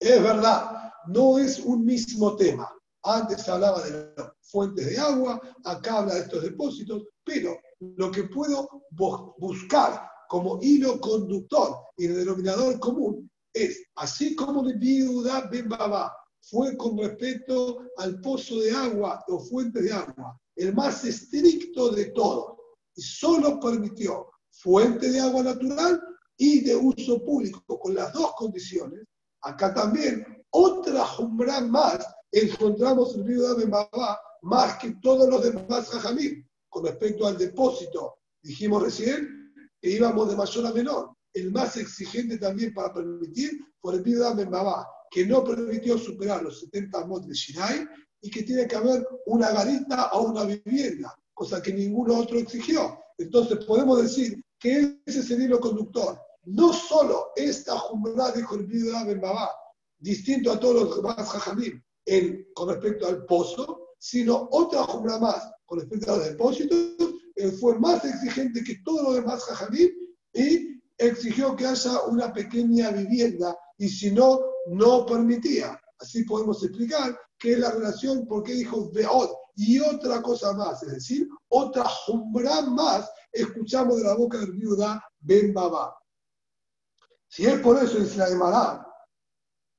[0.00, 2.72] Es verdad, no es un mismo tema.
[3.02, 8.24] Antes hablaba de las fuentes de agua, acá habla de estos depósitos, pero lo que
[8.24, 13.30] puedo buscar como hilo conductor y denominador común
[13.96, 15.68] así como de viuda Ben
[16.40, 22.06] fue con respecto al pozo de agua o fuente de agua, el más estricto de
[22.06, 22.56] todos,
[22.96, 26.00] y solo permitió fuente de agua natural
[26.36, 29.04] y de uso público con las dos condiciones,
[29.42, 35.88] acá también otra jumbra más encontramos el río de Babá más que todos los demás
[35.88, 36.44] Jajamim.
[36.68, 41.14] Con respecto al depósito, dijimos recién que íbamos de mayor a menor.
[41.38, 46.42] El más exigente también para permitir fue el río de Babá, que no permitió superar
[46.42, 47.86] los 70 mots de Shinai
[48.20, 52.98] y que tiene que haber una garita o una vivienda, cosa que ninguno otro exigió.
[53.18, 56.18] Entonces podemos decir que ese sería el conductor.
[56.44, 59.48] No solo esta jumra, dijo el Bidra Ben Babá,
[59.98, 61.80] distinto a todos los demás jajamim
[62.54, 66.78] con respecto al pozo, sino otra jumra más con respecto a los depósitos,
[67.36, 69.90] él fue más exigente que todos los demás jajamim
[70.32, 75.80] y exigió que haya una pequeña vivienda y si no, no permitía.
[76.00, 80.92] Así podemos explicar que es la relación, porque dijo Beod y otra cosa más, es
[80.92, 85.96] decir, otra jumbra más, escuchamos de la boca del viuda Ben Baba.
[87.28, 88.36] Si es por eso, es la de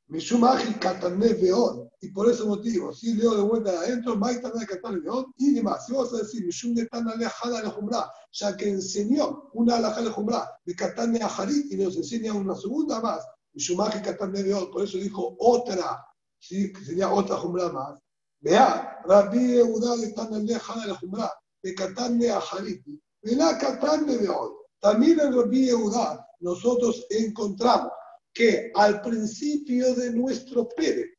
[0.10, 5.00] Mishumagi Katané Beod, y por ese motivo, si leo de vuelta de adentro, Maitana Katané
[5.02, 5.86] Beod, y demás.
[5.86, 10.04] Si vamos a decir Mishum de tan alejada de Jumbra, ya que enseñó una alejada
[10.04, 14.84] de Jumbra de Katané Ajarit y nos enseña una segunda más, Mishumagi Katané Beod, por
[14.84, 16.04] eso dijo otra
[16.40, 16.74] ¿sí?
[16.74, 18.00] que sería otra jumbra más.
[18.42, 21.32] Vea, Rabbi Yehuda de tan alejada de la jumbra,
[21.62, 24.52] de Katane a Hariti, de la Katane de hoy.
[24.80, 27.92] También en Rabbi Yehuda nosotros encontramos
[28.34, 31.10] que al principio de nuestro Pérez,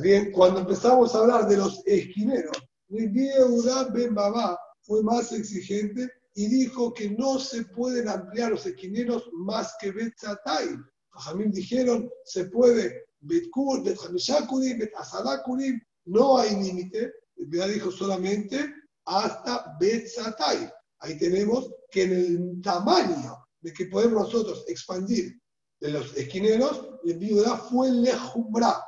[0.00, 2.56] bien, cuando empezamos a hablar de los esquineros,
[2.88, 9.28] Yehuda Ben Baba fue más exigente y dijo que no se pueden ampliar los esquineros
[9.32, 10.76] más que Betzatay.
[11.12, 17.12] Jamín dijeron, se puede Betkur, Bet Hamishakurim, Bet Asadakurim, no hay límite.
[17.36, 18.72] El dijo solamente
[19.04, 20.70] hasta Betzatay.
[21.00, 25.41] Ahí tenemos que en el tamaño de que podemos nosotros expandir
[25.82, 28.80] de los esquineros, el viuda fue Lejumbra.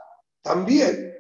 [0.43, 1.13] También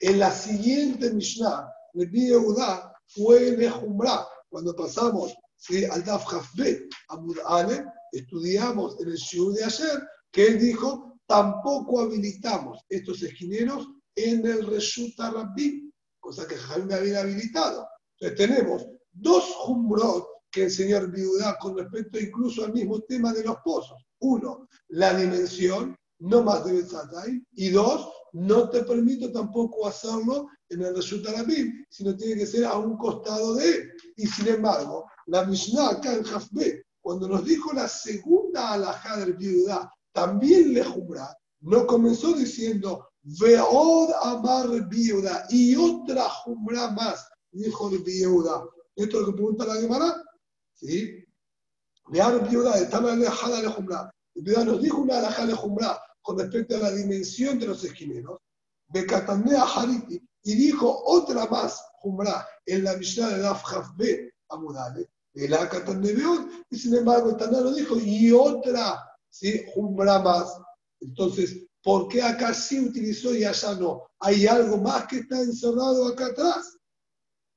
[0.00, 4.26] en la siguiente Mishnah, el viuda fue Lejumbra.
[4.50, 5.34] Cuando pasamos
[5.90, 9.98] al Daf Hafbet, a estudiamos en el Shiur de ayer,
[10.30, 17.20] que él dijo tampoco habilitamos estos esquineros en el Reshuta Rabbi, cosa que Jaime había
[17.20, 17.88] habilitado.
[18.18, 23.56] Entonces tenemos dos jumbrot que el Viudá con respecto incluso al mismo tema de los
[23.64, 24.04] pozos.
[24.20, 27.42] Uno, la dimensión, no más de Betzatay.
[27.52, 32.64] Y dos, no te permito tampoco hacerlo en el Reshuta Rabbi, sino tiene que ser
[32.64, 33.92] a un costado de él.
[34.16, 39.34] Y sin embargo, la Mishnah acá en Jafbe, cuando nos dijo la segunda alajá del
[39.34, 47.90] Viudá, también le jubra, no comenzó diciendo, Veod amar viuda y otra jubra más, dijo
[47.90, 48.64] el viuda.
[48.96, 50.22] Esto es lo que pregunta la Gemara.
[50.80, 51.24] ¿Sí?
[52.08, 54.10] Vear viuda, de jubra.
[54.34, 57.84] El viuda nos dijo una alejada de jubra con respecto a la dimensión de los
[57.84, 58.38] esquineros.
[58.88, 65.10] Bekatandea Hariti, y dijo otra más jubra en la Mishnah de la Jafbe Amudale.
[65.34, 69.64] El Beod, y sin embargo, Taná lo dijo, y otra ¿sí?
[69.72, 70.60] Jumbra más.
[71.00, 74.02] Entonces, ¿por qué acá sí utilizó y allá no?
[74.18, 76.76] ¿Hay algo más que está encerrado acá atrás?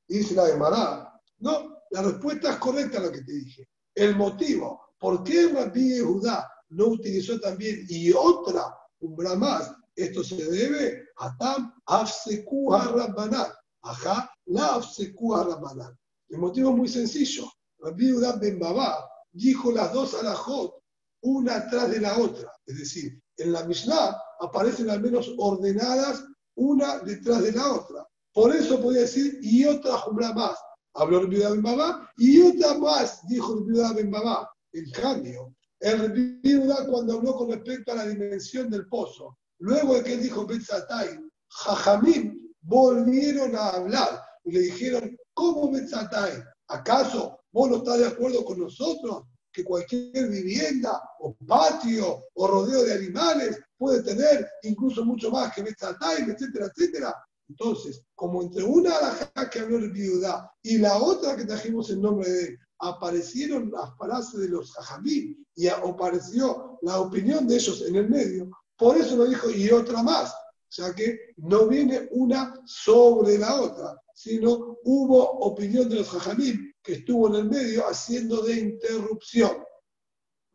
[0.07, 1.21] Dice la Gemara.
[1.39, 3.69] No, la respuesta es correcta a lo que te dije.
[3.93, 9.71] El motivo, ¿por qué Rabbi Judá no utilizó también y otra Jumbra más?
[9.95, 13.53] Esto se debe a Tam Afsekuha Rabbanat.
[13.83, 15.93] Ajá, la Afsekuha Rabbanat.
[16.29, 17.45] El motivo es muy sencillo.
[17.77, 20.73] Rabbi Judá Ben Babá dijo las dos alajot
[21.21, 22.51] una atrás de la otra.
[22.65, 26.25] Es decir, en la Mishnah aparecen al menos ordenadas
[26.55, 28.07] una detrás de la otra.
[28.33, 30.57] Por eso podía decir, y otra jumbra más.
[30.95, 34.49] Habló el Bidá Ben Babá, y otra más, dijo el Bidá Ben Babá.
[34.73, 40.03] En cambio, el Bidá cuando habló con respecto a la dimensión del pozo, luego de
[40.03, 41.19] que él dijo Betzatay,
[41.49, 46.43] Jajamim volvieron a hablar y le dijeron, ¿cómo Betzatay?
[46.67, 49.23] ¿Acaso vos no estás de acuerdo con nosotros?
[49.53, 55.61] que cualquier vivienda o patio o rodeo de animales puede tener incluso mucho más que
[55.63, 57.15] Time, etcétera, etcétera.
[57.49, 62.01] Entonces, como entre una alajá que habló el viuda y la otra que trajimos en
[62.01, 67.81] nombre de él, aparecieron las palabras de los jajamí y apareció la opinión de ellos
[67.87, 70.33] en el medio, por eso lo dijo y otra más,
[70.69, 76.93] ya que no viene una sobre la otra, sino hubo opinión de los jajamí que
[76.93, 79.63] estuvo en el medio haciendo de interrupción.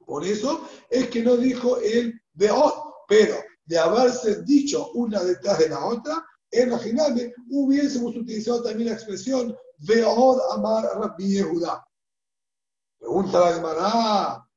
[0.04, 2.74] Por eso es que no dijo el Beot,
[3.08, 9.56] pero de haberse dicho una detrás de la otra, imaginable, hubiésemos utilizado también la expresión
[9.78, 11.86] Beot Amar Rabbi Yehuda.
[12.98, 14.48] Pregunta la Gemara.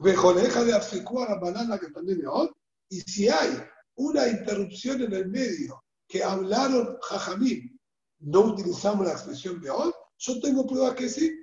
[0.00, 0.80] Vejoleja de a
[1.28, 2.52] la banana que también Beot.
[2.90, 3.62] Y si hay
[3.96, 7.78] una interrupción en el medio que hablaron Jajamim
[8.20, 11.42] no utilizamos la expresión Beol, yo tengo pruebas que sí.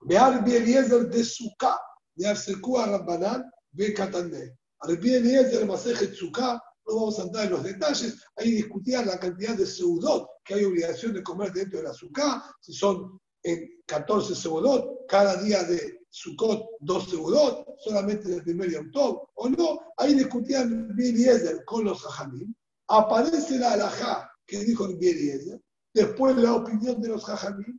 [0.00, 1.78] Beal Eliezer de Sukkah,
[2.14, 4.56] de Arsekú a Rabbanán, ve Katandé.
[4.80, 9.54] Al Eliezer Masejet Sukkah, no vamos a entrar en los detalles, ahí discutían la cantidad
[9.54, 14.34] de seudot que hay obligación de comer dentro de la azúcar, si son en 14
[14.34, 19.80] seudot, cada día de Sukkot dos seudot, solamente en el primer Yom Tov, o no,
[19.98, 22.54] ahí discutían Eliezer con los Jajamim,
[22.88, 25.60] aparece la alajá que dijo Eliezer,
[25.92, 27.78] después la opinión de los Jajamim,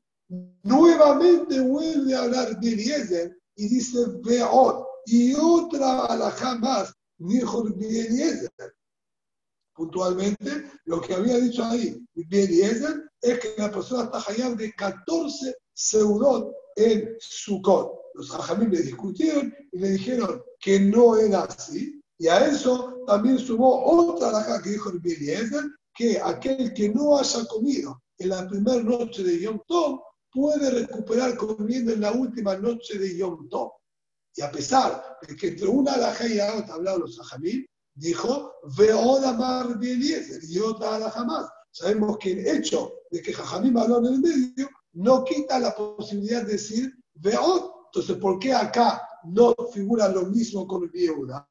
[0.63, 8.51] nuevamente vuelve a hablar Eliezer y dice Veot, y otra alajá más, dijo Eliezer.
[9.79, 15.55] Puntualmente, lo que había dicho ahí Eliezer es que la persona está hallando de 14
[15.73, 17.93] seudot en Sukkot.
[18.15, 21.97] Los hajamim le discutieron y le dijeron que no era así.
[22.17, 25.63] Y a eso también sumó otra alhaja que dijo el Eliezer,
[25.95, 31.37] que aquel que no haya comido en la primera noche de Yom Tov puede recuperar
[31.37, 33.71] comiendo en la última noche de Yom Tov.
[34.35, 37.65] Y a pesar de que entre una alhaja y la otra hablaron los hajamim,
[37.99, 41.49] dijo, Veoda Mar Eliezer y otra alhaja más.
[41.71, 46.43] Sabemos que el hecho de que Jajamim habló en el medio no quita la posibilidad
[46.43, 47.71] de decir Veod.
[47.85, 51.47] Entonces, ¿por qué acá no figura lo mismo con Yehuda?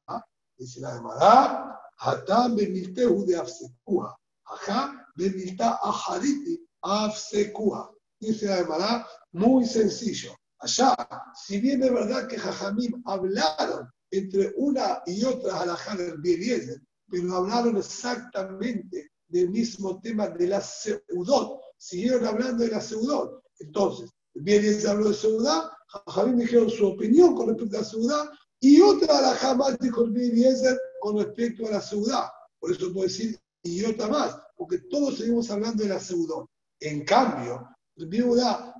[0.57, 4.17] Dice la Gemara, Hatam bemiltehu de Afsekua.
[4.45, 7.91] Ajá, bemilta ahaditi Afsekua.
[8.19, 10.35] Dice la Gemara, muy sencillo.
[10.59, 10.95] Allá,
[11.35, 17.35] si bien es verdad que Jajamim hablaron entre una y otra alajá del Bieliezer, pero
[17.35, 21.59] hablaron exactamente del mismo tema de la seudot.
[21.77, 23.43] Siguieron hablando de la seudot.
[23.59, 25.71] Entonces, Bieliezer habló de seudá,
[26.07, 30.11] Javín dijeron su opinión con respecto a la seudá, y otra alajá más dijo el
[30.11, 32.31] Bieliezer con respecto a la seudá.
[32.59, 36.47] Por eso puedo decir, y otra más, porque todos seguimos hablando de la seudot.
[36.79, 38.09] En cambio, el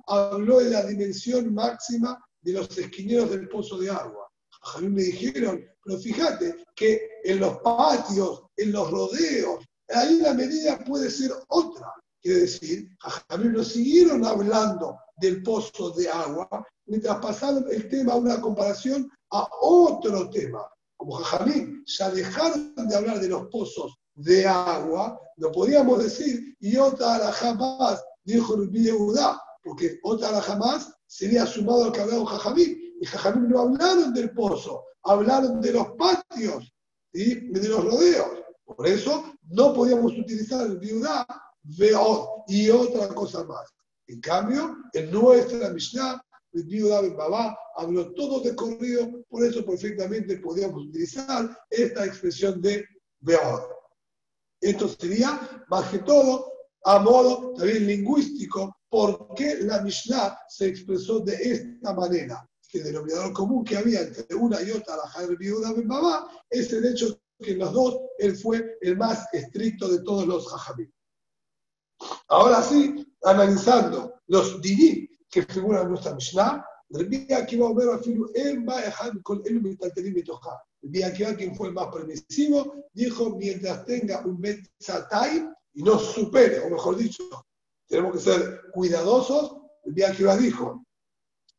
[0.06, 4.29] habló de la dimensión máxima de los esquineros del pozo de agua.
[4.62, 10.78] A me dijeron, pero fíjate que en los patios, en los rodeos, ahí la medida
[10.84, 11.92] puede ser otra.
[12.20, 12.88] Quiere decir,
[13.28, 16.48] a mí nos siguieron hablando del pozo de agua,
[16.86, 20.68] mientras pasaron el tema a una comparación a otro tema.
[20.96, 26.76] Como Jajamín ya dejaron de hablar de los pozos de agua, no podíamos decir, y
[26.76, 32.89] otra jamás dijo el Yehuda, porque otra jamás sería sumado al que hablaba Jajamín.
[33.00, 36.70] Y Jajamín no hablaron del pozo, hablaron de los patios,
[37.12, 38.44] y de los rodeos.
[38.64, 41.26] Por eso no podíamos utilizar viudá,
[41.62, 43.68] veo y otra cosa más.
[44.06, 46.22] En cambio, en nuestra Mishnah,
[46.52, 52.60] el viudá Ben Babá habló todo de corrido, por eso perfectamente podíamos utilizar esta expresión
[52.60, 52.84] de
[53.20, 53.68] veo.
[54.60, 56.52] Esto sería, más que todo,
[56.84, 62.84] a modo también lingüístico, por qué la Mishnah se expresó de esta manera que el
[62.84, 66.86] denominador común que había entre una y otra, la Jair Viuda Ben Babá, es el
[66.86, 70.90] hecho que los dos él fue el más estricto de todos los Jajamim.
[72.28, 77.74] Ahora sí, analizando los dinim que figuran en nuestra Mishnah, el día que va a
[77.74, 79.42] ver a Filu, él va a dejar con.
[79.46, 85.82] El día que va quien fue el más permisivo, dijo, mientras tenga un Metzatay y
[85.82, 87.22] no supere, o mejor dicho,
[87.86, 90.84] tenemos que ser cuidadosos, el día que va dijo,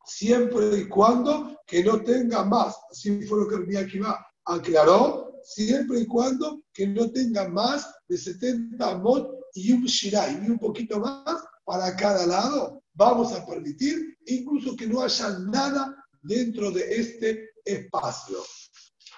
[0.04, 6.00] siempre y cuando que no tenga más, así fue lo que el va aclaró, siempre
[6.00, 10.98] y cuando que no tenga más de 70 mot y un shirai, y un poquito
[10.98, 17.50] más para cada lado, vamos a permitir incluso que no haya nada dentro de este
[17.64, 18.38] espacio.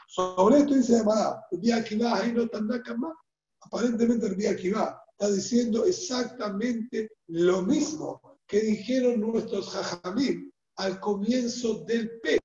[0.06, 2.42] Sobre esto dice Mará, el va, ahí no
[2.96, 3.12] más.
[3.60, 12.20] Aparentemente el va está diciendo exactamente lo mismo que dijeron nuestros jajamim al comienzo del
[12.20, 12.38] P,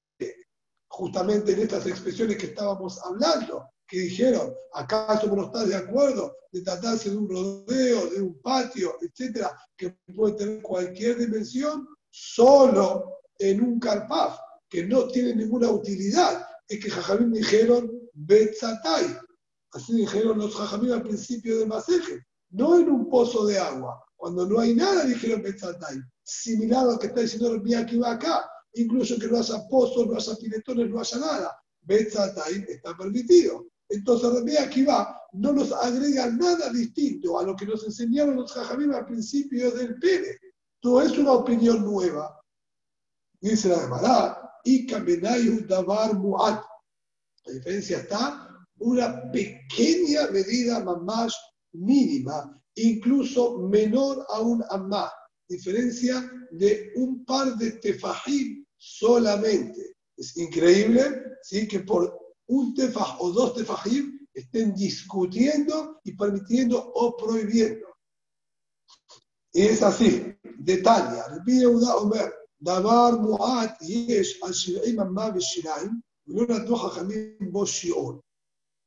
[0.87, 6.61] justamente en estas expresiones que estábamos hablando, que dijeron, ¿acaso no estás de acuerdo de
[6.61, 13.61] tratarse de un rodeo, de un patio, etcétera, que puede tener cualquier dimensión, solo en
[13.61, 14.37] un carpaf,
[14.69, 16.45] que no tiene ninguna utilidad?
[16.67, 19.17] Es que Jajamín dijeron, Betzatay.
[19.71, 24.03] Así dijeron los Jajamín al principio del Maseje, no en un pozo de agua.
[24.15, 25.97] Cuando no hay nada, dijeron Betzatay
[26.29, 30.15] similar a lo que está diciendo el va acá, incluso que no haya pozos, no
[30.15, 31.63] haya piletones, no haya nada.
[31.81, 33.65] Betzataim está permitido.
[33.89, 38.93] Entonces el va no nos agrega nada distinto a lo que nos enseñaron los jajamim
[38.93, 40.39] al principio del Pere.
[40.79, 42.39] Todo es una opinión nueva.
[43.41, 44.85] Dice la Gemara, y
[45.65, 46.63] Davar Muat.
[47.45, 51.35] La diferencia está una pequeña medida más
[51.71, 55.11] mínima, incluso menor a un amá
[55.48, 59.96] diferencia de un par de tefajim solamente.
[60.16, 61.66] Es increíble ¿sí?
[61.68, 67.86] que por un tefaj o dos tefajim estén discutiendo y permitiendo o prohibiendo.
[69.52, 71.22] Y es así, detalle.
[71.28, 75.90] Rabbi Yehuda Omer, דבר מועט יש על שבעים אמה ושיניים,
[76.26, 78.20] ולא נתנו חכמים בו שיעור.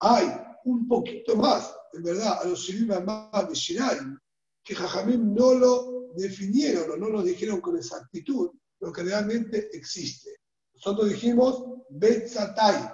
[0.03, 0.25] Hay
[0.65, 4.19] un poquito más, en verdad, a los 70 amas de Shiraim,
[4.63, 8.50] que Jajamim no lo definieron o no lo dijeron con exactitud,
[8.80, 10.30] lo que realmente existe.
[10.74, 12.90] Nosotros dijimos Bet Satay.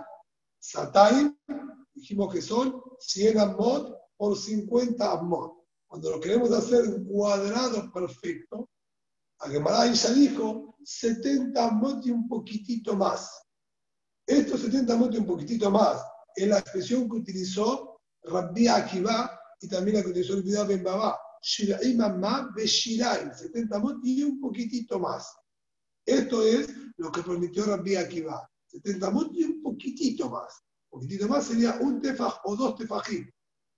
[0.59, 1.35] Satay,
[1.95, 5.55] dijimos que son 100 amot por 50 amot.
[5.87, 8.69] Cuando lo queremos hacer un cuadrado perfecto,
[9.39, 13.43] Agemara ya dijo 70 amot y un poquitito más.
[14.27, 16.03] Estos 70 amot y un poquitito más
[16.35, 20.85] es la expresión que utilizó Rabbi Akiva y también la que utilizó el Ben
[21.43, 25.35] Shiraim Amma Beshiraim, 70 amot y un poquitito más.
[26.05, 28.49] Esto es lo que permitió Rabbi Akiva.
[28.67, 30.63] 70 amot y un poquitito más.
[30.91, 33.31] Un poquitito más sería un tefaj o dos tefajim.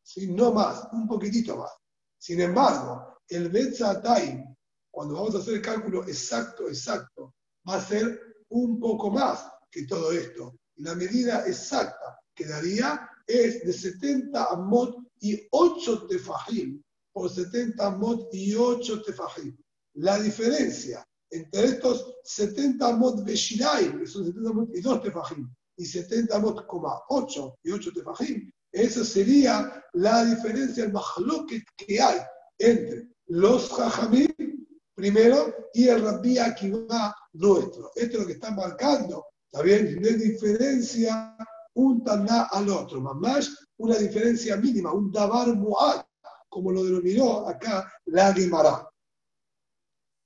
[0.03, 1.71] Si no más, un poquitito más.
[2.19, 4.55] Sin embargo, el Betzatayim,
[4.91, 7.35] cuando vamos a hacer el cálculo exacto, exacto,
[7.69, 10.57] va a ser un poco más que todo esto.
[10.77, 16.83] La medida exacta que daría es de 70 amot y 8 tefajim
[17.13, 19.57] por 70 amot y 8 tefajim.
[19.95, 25.85] La diferencia entre estos 70 amot beshiraim, que son 70 amot y 2 tefajim, y
[25.85, 26.67] 70 amot,
[27.09, 32.19] 8 y 8 tefajim, esa sería la diferencia, el mahloket que hay
[32.59, 37.91] entre los jajamim, primero, y el rabbi Akiva nuestro.
[37.95, 39.27] Esto es lo que está marcando.
[39.53, 41.37] No hay diferencia
[41.75, 46.05] un taná al otro, más una diferencia mínima, un dabar mu'ad,
[46.51, 48.87] como lo denominó acá la Gemara.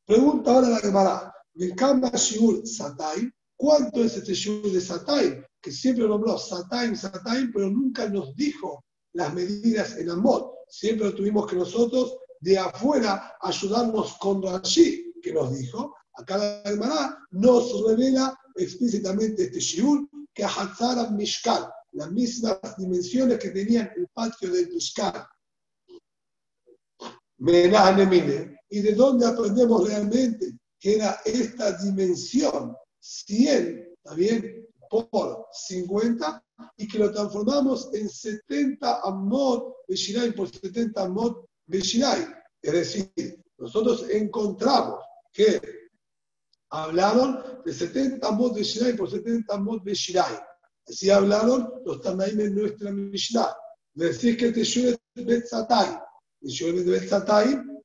[0.05, 1.33] Pregunta ahora la Gemara,
[1.77, 5.45] Kama Shiur Satay, ¿cuánto es este Shiur de Satay?
[5.65, 10.53] que siempre nombró Sataim, Sataim, pero nunca nos dijo las medidas en Amot.
[10.69, 15.95] Siempre tuvimos que nosotros de afuera ayudarnos con Rashi, que nos dijo.
[16.17, 23.51] Acá la hermana nos revela explícitamente este Shiur, que Hatzara Mishkal, las mismas dimensiones que
[23.51, 25.27] tenían el patio del Mishkal.
[27.47, 32.75] ¿Y de dónde aprendemos realmente que era esta dimensión?
[33.01, 34.65] 100, ¿está bien?
[34.89, 36.45] por 50
[36.77, 42.27] y que lo transformamos en 70 amot Beshirai por 70 amot Beshirai.
[42.63, 45.01] Es decir, nosotros encontramos
[45.33, 45.61] que
[46.71, 50.39] hablaron de 70 amot Beshirai por 70 amot Beshirai.
[50.87, 53.57] Así hablaron los Tanaim en nuestra Mishnah.
[53.95, 55.99] Decir que te llueve Betzatay.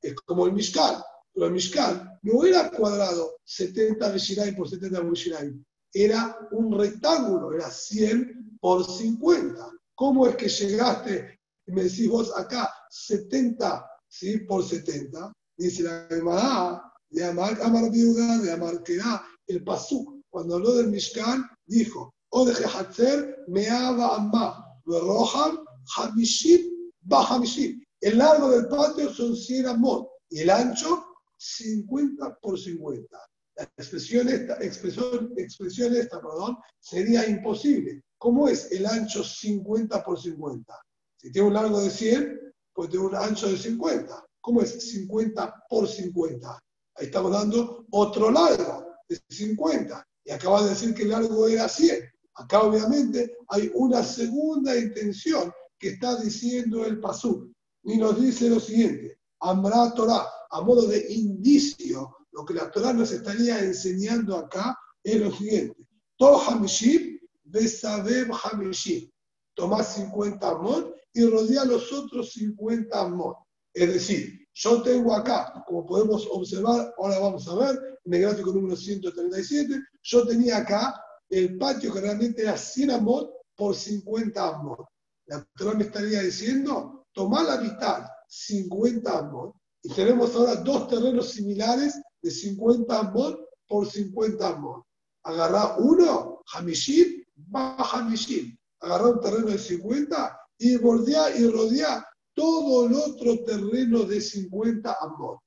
[0.01, 1.01] Es como el Mishkan.
[1.33, 5.53] Pero el Mishkan no era cuadrado 70 Beshirai por 70 Beshirai
[5.93, 9.71] era un rectángulo, era 100 por 50.
[9.95, 14.39] ¿Cómo es que llegaste y me decís vos acá 70 ¿sí?
[14.39, 15.33] por 70?
[15.57, 20.89] Dice la Gemara, de Amar, Amar Viuda, de Amar Kera, el Pasuk, cuando habló del
[20.89, 25.57] Mishkan, dijo, O de Hatzer, Meaba Amma, Rohan,
[25.97, 27.81] Hamishim, Bahamishim.
[28.01, 31.05] El largo del patio son 100 amot y el ancho
[31.37, 33.29] 50 por 50
[33.59, 38.03] la expresión esta, expresión, expresión esta perdón, sería imposible.
[38.17, 40.73] ¿Cómo es el ancho 50 por 50?
[41.17, 42.39] Si tiene un largo de 100,
[42.73, 44.25] pues tiene un ancho de 50.
[44.39, 46.59] ¿Cómo es 50 por 50?
[46.95, 50.07] Ahí estamos dando otro largo de 50.
[50.23, 51.99] Y acaba de decir que el largo era 100.
[52.35, 57.51] Acá obviamente hay una segunda intención que está diciendo el Pasú.
[57.89, 59.19] Y nos dice lo siguiente.
[59.39, 65.19] Amra Torah, a modo de indicio lo que la Torah nos estaría enseñando acá es
[65.19, 65.87] lo siguiente.
[66.15, 69.09] Todo Hamishim, Besabeb Hamishim.
[69.55, 73.37] Tomás 50 amot y rodea los otros 50 amot.
[73.73, 78.53] Es decir, yo tengo acá, como podemos observar, ahora vamos a ver, en el gráfico
[78.53, 84.85] número 137, yo tenía acá el patio que realmente era 100 amot por 50 amot.
[85.25, 89.53] La Torah me estaría diciendo, tomá la mitad, 50 amot,
[89.83, 94.85] y tenemos ahora dos terrenos similares de 50 amot por 50 amot.
[95.23, 97.21] Agarrá uno, Hamishim,
[97.53, 98.57] va Hamishim.
[98.79, 104.95] Agarrá un terreno de 50 y bordea y rodea todo el otro terreno de 50
[105.01, 105.39] amot.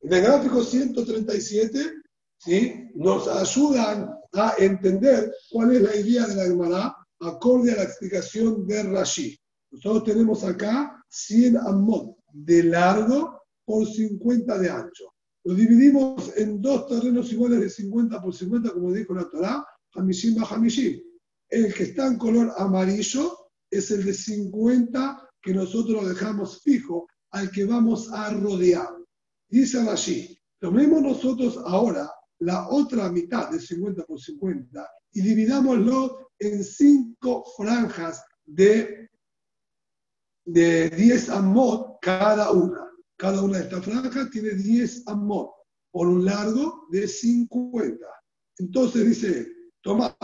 [0.00, 1.92] En el gráfico 137,
[2.38, 2.88] ¿sí?
[2.94, 8.64] nos ayudan a entender cuál es la idea de la hermana acorde a la explicación
[8.64, 9.41] de Rashi.
[9.72, 15.12] Nosotros tenemos acá 100 amot de largo por 50 de ancho.
[15.44, 19.64] Lo dividimos en dos terrenos iguales de 50 por 50, como dijo la Torah,
[19.94, 21.00] Hamishim va Hamishim.
[21.48, 23.36] El que está en color amarillo
[23.70, 28.88] es el de 50 que nosotros dejamos fijo, al que vamos a rodear.
[29.48, 36.62] Dice allí, tomemos nosotros ahora la otra mitad de 50 por 50 y dividámoslo en
[36.62, 39.01] cinco franjas de,
[40.44, 42.88] de 10 amot cada una.
[43.16, 45.50] Cada una de estas franjas tiene 10 amot
[45.90, 48.04] por un largo de 50.
[48.58, 49.48] Entonces dice,
[49.82, 50.16] toma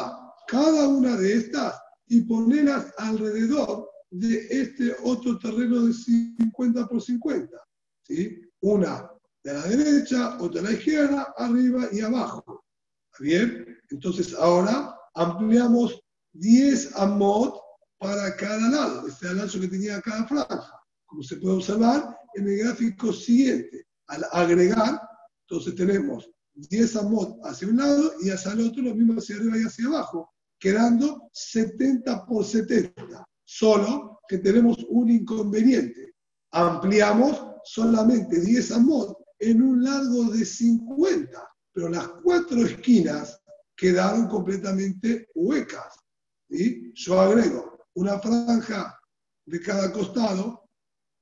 [0.49, 7.57] cada una de estas y ponelas alrededor de este otro terreno de 50 por 50.
[8.03, 8.41] ¿sí?
[8.61, 9.11] Una
[9.45, 12.64] de la derecha, otra de la izquierda, arriba y abajo.
[13.21, 13.79] bien?
[13.91, 16.01] Entonces ahora ampliamos
[16.33, 17.68] 10 amot
[17.99, 19.07] para cada lado.
[19.07, 20.80] Este es el ancho que tenía cada franja.
[21.07, 23.86] Como se puede observar en el gráfico siguiente.
[24.07, 25.01] Al agregar,
[25.49, 29.59] entonces tenemos 10 amot hacia un lado y hacia el otro lo mismo hacia arriba
[29.59, 33.24] y hacia abajo, quedando 70 por 70.
[33.44, 36.14] Solo que tenemos un inconveniente.
[36.53, 43.40] Ampliamos solamente 10 amot en un largo de 50, pero las cuatro esquinas
[43.76, 45.96] quedaron completamente huecas.
[46.51, 46.92] ¿sí?
[46.94, 48.96] Yo agrego una franja
[49.44, 50.70] de cada costado,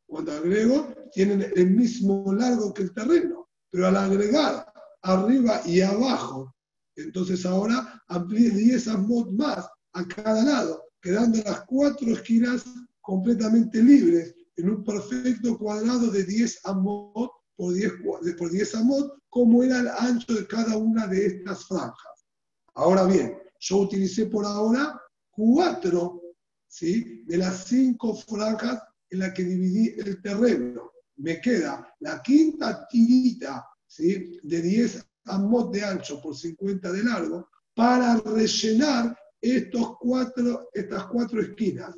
[0.06, 4.70] cuando agrego, tienen el mismo largo que el terreno, pero al agregar
[5.00, 6.54] arriba y abajo,
[6.94, 12.64] entonces ahora amplíe 10 amot más a cada lado, quedando las cuatro esquinas
[13.00, 17.92] completamente libres en un perfecto cuadrado de 10 amot por 10,
[18.36, 22.26] por 10 amot, como era el ancho de cada una de estas franjas.
[22.74, 25.00] Ahora bien, yo utilicé por ahora
[25.30, 26.25] cuatro
[26.66, 27.22] ¿sí?
[27.24, 30.92] de las cinco franjas en las que dividí el terreno.
[31.16, 34.38] Me queda la quinta tirita ¿sí?
[34.42, 41.40] de 10 amot de ancho por 50 de largo para rellenar estos cuatro, estas cuatro
[41.40, 41.94] esquinas.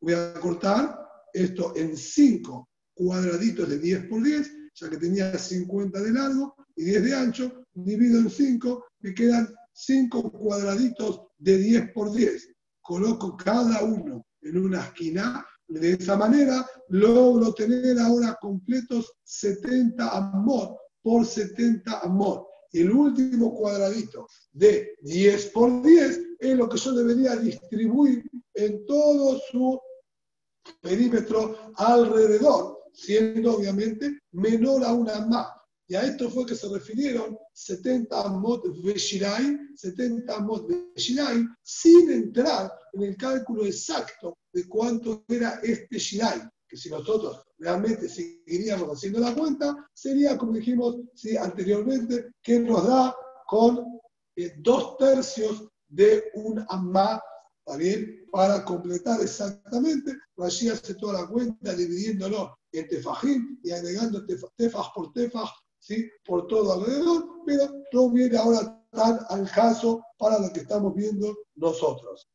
[0.00, 0.98] Voy a cortar
[1.32, 6.84] esto en cinco cuadraditos de 10 por 10 ya que tenía 50 de largo y
[6.84, 12.53] 10 de ancho, divido en 5, me quedan 5 cuadraditos de 10 por 10.
[12.84, 20.76] Coloco cada uno en una esquina, de esa manera logro tener ahora completos 70 amot
[21.02, 22.46] por 70 amot.
[22.72, 28.84] Y el último cuadradito de 10 por 10 es lo que yo debería distribuir en
[28.84, 29.80] todo su
[30.82, 35.48] perímetro alrededor siendo obviamente menor a una más.
[35.86, 42.72] Y a esto fue que se refirieron 70 amot Veshirai, 70 amot Veshirai, sin entrar
[42.94, 49.20] en el cálculo exacto de cuánto era este Shirai, que si nosotros realmente seguiríamos haciendo
[49.20, 53.14] la cuenta, sería, como dijimos sí, anteriormente, que nos da
[53.46, 54.00] con
[54.36, 56.64] eh, dos tercios de un
[57.66, 58.26] ¿Está bien?
[58.30, 65.12] Para completar exactamente, allí hace toda la cuenta dividiéndolo en tefajín y agregando tefaj por
[65.14, 65.50] tefaj,
[65.84, 66.10] ¿sí?
[66.24, 71.36] por todo alrededor, pero no viene ahora tan al caso para lo que estamos viendo
[71.56, 72.28] nosotros.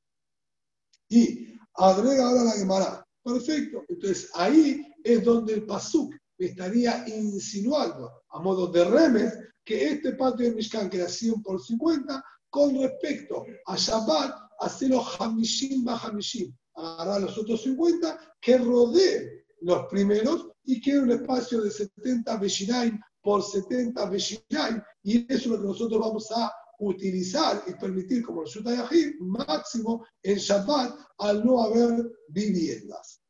[1.09, 3.05] Y agrega ahora la Gemara.
[3.23, 3.83] Perfecto.
[3.89, 9.33] Entonces ahí es donde el Pasuk estaría insinuando, a modo de remes,
[9.65, 15.03] que este patio de Mishkan, que era 100 por 50, con respecto a Shabbat, hacerlo
[15.19, 21.71] Hamishim Hamishim, agarrar los otros 50 que rodeen los primeros y quede un espacio de
[21.71, 27.73] 70 Beshinaim por 70 Beshinaim, y eso es lo que nosotros vamos a utilizar y
[27.73, 33.21] permitir como resulta de máximo en Shabbat al no haber viviendas.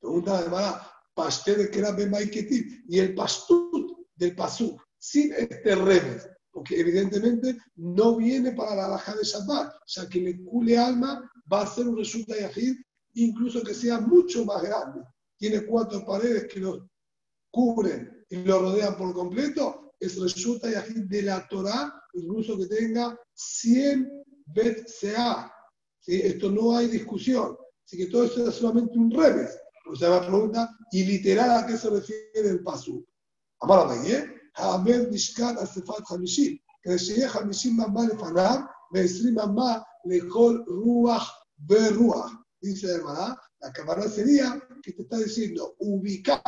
[0.00, 1.96] Pregunta de Mara, Pastel que era
[2.88, 9.14] y el pastut del pasuk, sin este remes, porque evidentemente no viene para la baja
[9.14, 12.76] de Shabbat, ya que el cule alma va a ser un resulta yajid,
[13.14, 15.02] incluso que sea mucho más grande.
[15.38, 16.88] Tiene cuatro paredes que lo
[17.50, 23.18] cubren y lo rodean por completo, es resulta y de la Torah, incluso que tenga
[23.34, 24.10] 100
[24.46, 25.52] bet sea.
[26.00, 26.20] ¿Sí?
[26.22, 27.56] Esto no hay discusión.
[27.84, 29.56] Así que todo esto es solamente un remes.
[29.90, 33.04] O sea, la pregunta, y literal a qué se refiere el paso.
[33.60, 34.26] Amar ¿eh?
[34.54, 36.58] Hamer Mishkan Asefat Hamishim.
[36.82, 42.32] Crecié Hamishim Mamá Lefanab, Mesri Mamá Lejol Ruach Beruach.
[42.60, 46.42] Dice la hermana, la cámara sería que te está diciendo, ubicar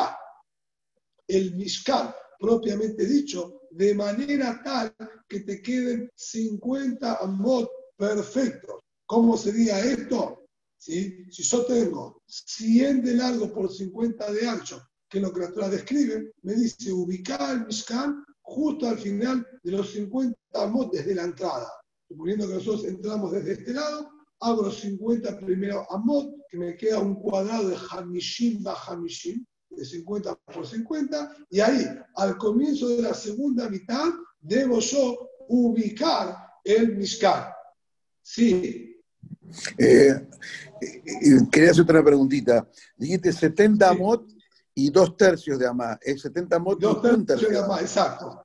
[1.29, 4.95] el Mishkan propiamente dicho de manera tal
[5.29, 8.81] que te queden 50 amot perfectos.
[9.07, 10.47] ¿Cómo sería esto?
[10.79, 11.27] ¿Sí?
[11.31, 15.69] Si yo tengo 100 de largo por 50 de ancho que lo que la Torah
[15.69, 21.25] describe, me dice ubicar el Mishkan justo al final de los 50 amot desde la
[21.25, 21.71] entrada.
[22.07, 24.11] Suponiendo que nosotros entramos desde este lado,
[24.41, 29.45] abro 50 primero amot, que me queda un cuadrado de Hamishim Hamishim,
[29.79, 34.07] de 50 por 50, y ahí, al comienzo de la segunda mitad,
[34.41, 37.45] debo yo ubicar el Mishkan.
[38.23, 39.01] Sí.
[39.79, 40.29] Eh,
[41.51, 42.69] quería hacer otra preguntita.
[42.97, 44.29] Dijiste 70 amot
[44.75, 45.99] y dos tercios de amá.
[46.03, 48.45] Es 70 amot dos y un tercio de amá, exacto.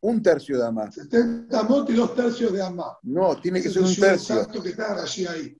[0.00, 0.90] Un tercio de amá.
[0.90, 2.98] 70 amot y dos tercios de amá.
[3.02, 4.36] No, tiene que ser un tercio.
[4.36, 5.56] Exacto que está allí ahí.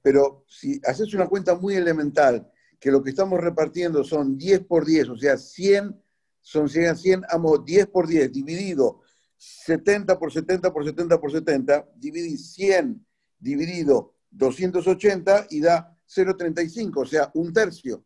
[0.00, 4.84] Pero si haces una cuenta muy elemental, que lo que estamos repartiendo son 10 por
[4.84, 6.00] 10, o sea, 100,
[6.40, 9.00] son 100, 100 amot, 10 por 10, dividido
[9.36, 13.06] 70 por 70 por 70 por 70, dividís 100
[13.38, 18.04] dividido 280 y da 0,35, o sea, un tercio.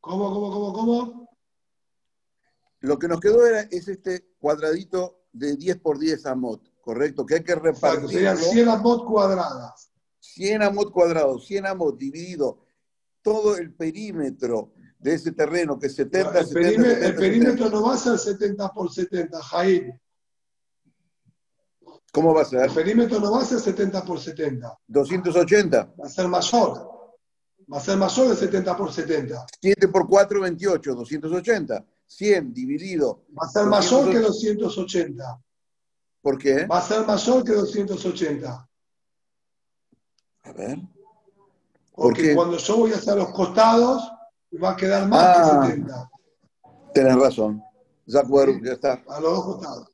[0.00, 1.28] ¿Cómo, cómo, cómo, cómo?
[2.80, 7.24] Lo que nos quedó era, es este cuadradito de 10 por 10 amot, ¿correcto?
[7.24, 8.08] Que hay que repartir.
[8.08, 9.91] Serían 100 amot cuadradas.
[10.22, 12.60] 100 amot cuadrados, 100 amot dividido
[13.22, 17.70] todo el perímetro de ese terreno que es 70, el 70, perímetro, 70, el perímetro
[17.70, 20.00] no va a ser 70 por 70, Jaime.
[22.12, 22.60] ¿Cómo va a ser?
[22.62, 24.78] El perímetro no va a ser 70 por 70.
[24.86, 25.94] 280.
[26.00, 26.92] Va a ser mayor.
[27.72, 29.46] Va a ser mayor de 70 por 70.
[29.60, 31.84] 7 por 4, 28, 280.
[32.06, 33.24] 100 dividido.
[33.30, 35.42] Va a ser mayor que 280.
[36.20, 36.66] ¿Por qué?
[36.66, 38.68] Va a ser mayor que 280.
[40.44, 40.78] A ver.
[41.94, 44.10] Porque cuando yo voy hacia los costados,
[44.62, 45.60] va a quedar más Ah.
[45.66, 46.10] que 70.
[46.94, 47.62] Tenés razón.
[48.06, 49.02] De acuerdo, ya está.
[49.08, 49.88] A los dos costados.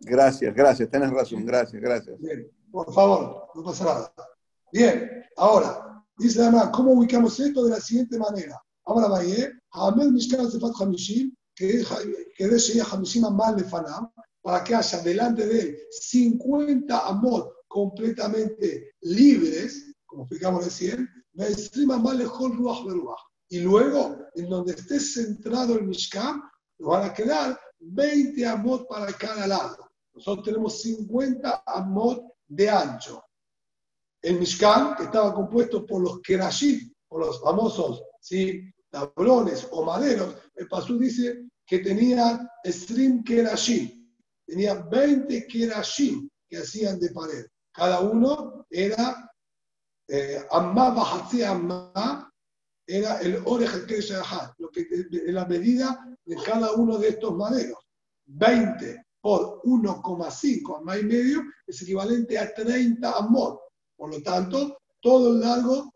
[0.00, 0.90] Gracias, gracias.
[0.90, 1.44] Tenés razón.
[1.44, 2.18] Gracias, gracias.
[2.20, 4.12] Bien, por favor, no pasa nada.
[4.72, 7.64] Bien, ahora, dice además, ¿cómo ubicamos esto?
[7.64, 8.60] De la siguiente manera.
[8.84, 9.50] Ahora va ¿eh?
[9.72, 11.84] Hamel Mishkan Sefat Hamishim, que
[12.38, 14.10] de Shea Hamishim Amal Lefanam,
[14.42, 21.08] para que haya delante de él 50 amot completamente libres, como explicamos recién.
[23.50, 26.42] Y luego, en donde esté centrado el Mishkan,
[26.78, 29.88] nos van a quedar 20 amot para cada lado.
[30.14, 33.22] Nosotros tenemos 50 amot de ancho.
[34.20, 38.72] El Mishkan, que estaba compuesto por los kerashim, por los famosos ¿sí?
[38.90, 44.10] tablones o maderos, el Pasú dice que tenía stream kerashim,
[44.46, 47.46] tenía 20 kerashim que hacían de pared.
[47.78, 49.30] Cada uno era
[50.08, 52.28] eh, amma bajatzi amma,
[52.84, 53.70] era el orej
[54.58, 54.84] lo que
[55.26, 57.78] la medida de cada uno de estos maderos.
[58.26, 63.60] 20 por 1,5 amma y medio es equivalente a 30 amot.
[63.96, 65.92] Por lo tanto, todo el largo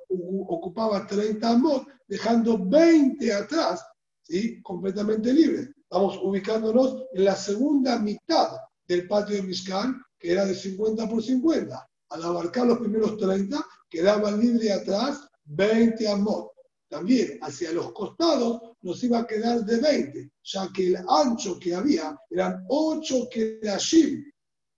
[0.47, 3.85] ocupaba 30 amot, dejando 20 atrás,
[4.23, 4.63] ¿sí?
[4.63, 5.71] completamente libres.
[5.77, 8.57] Estamos ubicándonos en la segunda mitad
[8.87, 11.91] del patio de Mishkan, que era de 50 por 50.
[12.11, 13.59] Al abarcar los primeros 30,
[13.91, 16.53] quedaban libres atrás 20 amot.
[16.89, 21.75] También hacia los costados nos iba a quedar de 20, ya que el ancho que
[21.75, 24.23] había eran 8 kerashim,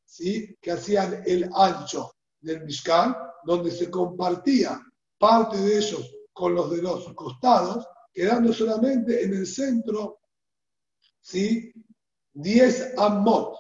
[0.06, 0.56] ¿sí?
[0.62, 3.14] que hacían el ancho del Mishkan,
[3.44, 4.80] donde se compartía
[5.18, 10.20] parte de ellos con los de los costados, quedando solamente en el centro
[11.20, 11.70] ¿sí?
[12.32, 13.56] 10 amot,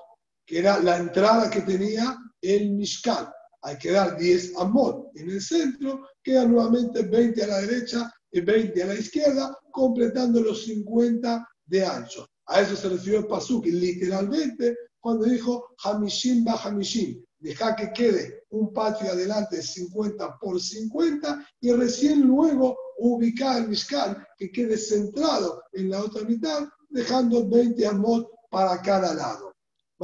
[0.46, 3.28] que era la entrada que tenía el Mishkan.
[3.62, 8.40] Hay que dar 10 amot en el centro, quedan nuevamente 20 a la derecha y
[8.40, 12.26] 20 a la izquierda, completando los 50 de ancho.
[12.46, 18.44] A eso se refirió el Pasuk, literalmente, cuando dijo Hamishim ba Hamishim, deja que quede
[18.50, 25.62] un patio adelante 50 por 50 y recién luego ubicar el Mishkan que quede centrado
[25.72, 29.53] en la otra mitad, dejando 20 amot para cada lado.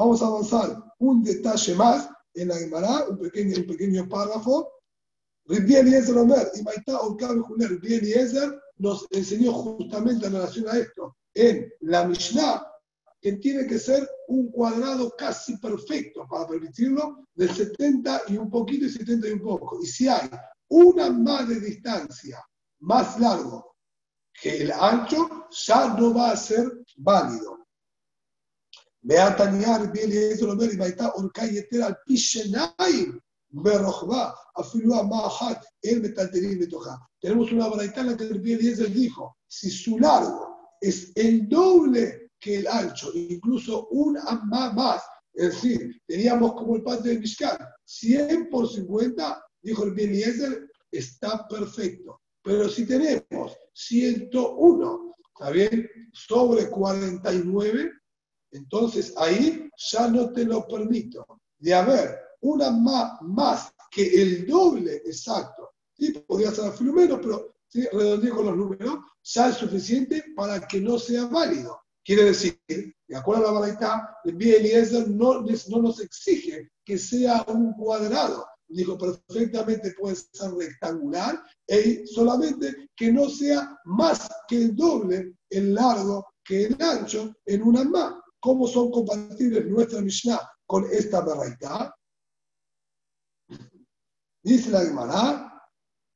[0.01, 4.72] Vamos a avanzar un detalle más en la Gemara, un pequeño, un pequeño párrafo.
[5.44, 10.78] Rabbi Eliezer Omer, y Maitá Orkabe Juner, Rabbi Eliezer nos enseñó justamente en relación a
[10.78, 12.66] esto en la Mishnah,
[13.20, 18.86] que tiene que ser un cuadrado casi perfecto para permitirlo, de 70 y un poquito
[18.86, 19.82] y 70 y un poco.
[19.82, 20.31] Y si hay
[20.68, 22.43] una más de distancia
[22.78, 23.77] más largo
[24.32, 27.60] que el ancho, ya no va a ser válido.
[29.02, 33.18] Beataniar, bien y Omer, y Maitá Orkayeter al Pishenaim.
[37.20, 42.59] Tenemos una braita en la que el dijo, si su largo es el doble que
[42.59, 45.02] el ancho, incluso un amma más,
[45.35, 49.94] es decir, teníamos como el patio de Mishkan, 100 por 50, dijo el
[50.93, 52.20] está perfecto.
[52.43, 55.89] Pero si tenemos 101, ¿está bien?
[56.12, 57.93] Sobre 49,
[58.52, 61.27] entonces ahí ya no te lo permito.
[61.59, 66.12] De haber una más, más que el doble exacto, ¿sí?
[66.27, 67.86] podría ser al menos, pero ¿sí?
[67.93, 71.81] redondeé con los números, ya es suficiente para que no sea válido.
[72.02, 77.44] Quiere decir, de acuerdo a la baraita, el Eliezer no, no nos exige que sea
[77.48, 78.47] un cuadrado.
[78.66, 85.74] Dijo, perfectamente puede ser rectangular y solamente que no sea más que el doble el
[85.74, 88.14] largo que el ancho en una más.
[88.41, 91.95] ¿Cómo son compatibles nuestra Mishnah con esta Baraita?
[94.43, 95.62] Dice la Gemara,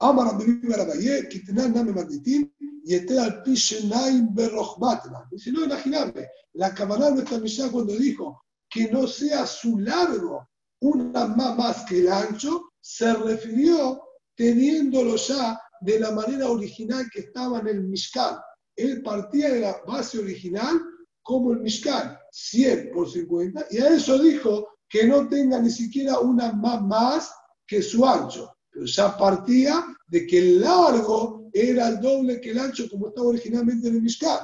[0.00, 2.54] Amar Abdullah Kitnan Name Magnitín,
[2.86, 5.26] y al Pishenaim Berrochbatna.
[5.30, 10.48] Dice, no imaginable, la Kabbalah de nuestra Mishnah cuando dijo que no sea su largo
[10.80, 14.02] una más que el ancho, se refirió
[14.36, 18.36] teniéndolo ya de la manera original que estaba en el Mishkan.
[18.76, 20.78] Él partía de la base original
[21.24, 26.20] como el Mishkan, 100 por 50, y a eso dijo que no tenga ni siquiera
[26.20, 27.32] una más, más
[27.66, 32.58] que su ancho pero ya partía de que el largo era el doble que el
[32.58, 34.40] ancho como estaba originalmente en el Mishkan.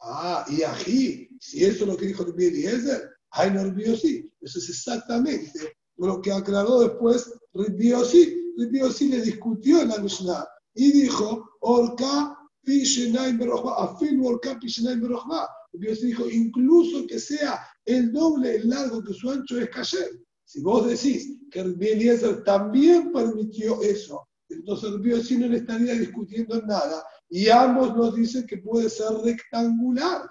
[0.00, 3.62] Ah, y aquí, si eso es lo que dijo el Eliezer, hay no
[3.96, 4.32] sí.
[4.40, 8.34] Eso es exactamente lo que aclaró después Ribbiosi.
[8.56, 12.34] Ribbiosi le discutió en la Mishnah y dijo, Orca
[12.64, 15.46] Pishenaim Berojba, afirmo Orca Pishenaim Berojba.
[15.72, 20.10] Ribbiosi dijo, incluso que sea el doble el largo que su ancho es cayer.
[20.44, 27.04] Si vos decís que Eliezer también permitió eso, entonces el no le estaría discutiendo nada
[27.28, 30.28] y ambos nos dicen que puede ser rectangular.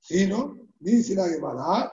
[0.00, 0.56] ¿Sí, no?
[0.80, 1.92] Dice la Gemara,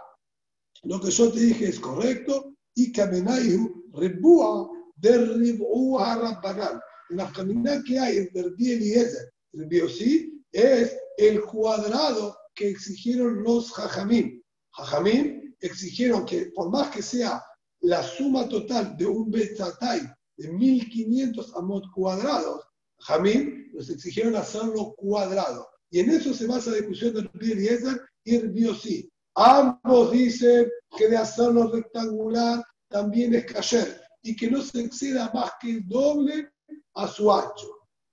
[0.84, 6.80] lo que yo te dije es correcto y Kamenayu Rebúa de Rebúa Rabbanal.
[7.10, 14.42] La caminata que hay entre Eliezer y Rabbi es el cuadrado que exigieron los Jajamim.
[14.72, 17.44] Jajamim exigieron que por más que sea
[17.82, 20.02] la suma total de un Betzatay
[20.38, 22.64] de 1500 amot cuadrados,
[23.00, 25.68] Jamín nos exigieron hacerlo cuadrado.
[25.92, 31.18] Y en eso se basa la discusión de Eliezer y Rabbi Ambos dicen que de
[31.18, 36.50] hacerlo rectangular también es cayer y que no se exceda más que el doble
[36.96, 37.70] a su ancho.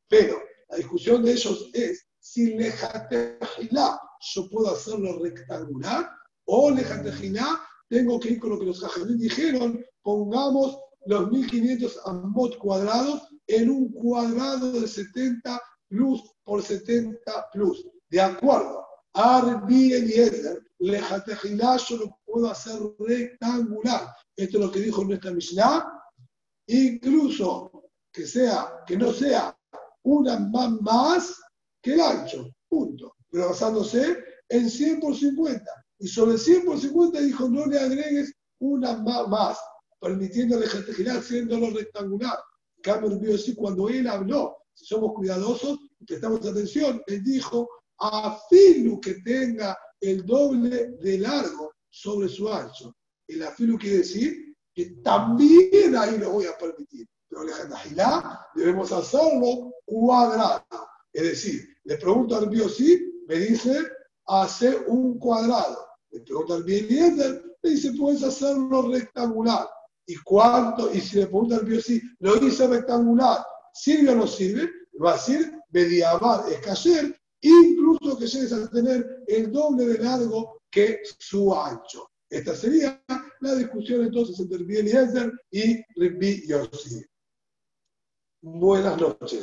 [0.09, 0.37] Pero
[0.69, 4.01] la discusión de ellos es si lejatejilá
[4.35, 6.11] yo puedo hacerlo rectangular
[6.45, 12.57] o Lejantejiná, tengo que ir con lo que los jajamín dijeron, pongamos los 1500 amot
[12.59, 17.87] cuadrados en un cuadrado de 70 plus por 70 plus.
[18.09, 24.09] De acuerdo, Arbi Eliezer, Lejantejiná yo lo puedo hacer rectangular.
[24.37, 25.87] Esto es lo que dijo nuestra Mishnah.
[26.67, 27.71] Incluso
[28.13, 29.57] que sea, que no sea
[30.05, 31.41] una más, más
[31.83, 32.49] que el ancho.
[32.69, 33.15] Punto.
[33.33, 34.19] Pero basándose
[34.49, 35.65] en 100 por 50.
[35.99, 39.59] Y sobre 100 por 50 dijo, no le agregues una más,
[40.01, 42.39] permitiéndole girar haciéndolo rectangular.
[42.83, 47.69] Cambio vio así cuando él habló, si somos cuidadosos prestamos atención, él dijo,
[47.99, 52.95] a afilu que tenga el doble de largo sobre su ancho.
[53.29, 57.07] El afilu quiere decir que también ahí lo voy a permitir.
[57.29, 60.65] Pero la debemos hacerlo cuadrado.
[61.13, 63.83] Es decir, le pregunto al sí, me dice,
[64.27, 65.79] hace un cuadrado.
[66.11, 67.17] Le pregunta al bien
[67.63, 69.69] le dice, puedes hacerlo rectangular.
[70.07, 70.93] ¿Y cuánto?
[70.93, 74.69] Y si le pregunta al biosí, lo dice rectangular, ¿sirve o no sirve?
[75.03, 80.63] Va a decir, Bediabar es cayer, incluso que llegues a tener el doble de largo
[80.71, 82.11] que su ancho.
[82.29, 83.03] Esta sería
[83.41, 87.05] la discusión entonces entre Eliezer y Rabbi Yossi.
[88.41, 89.41] Buenas noches.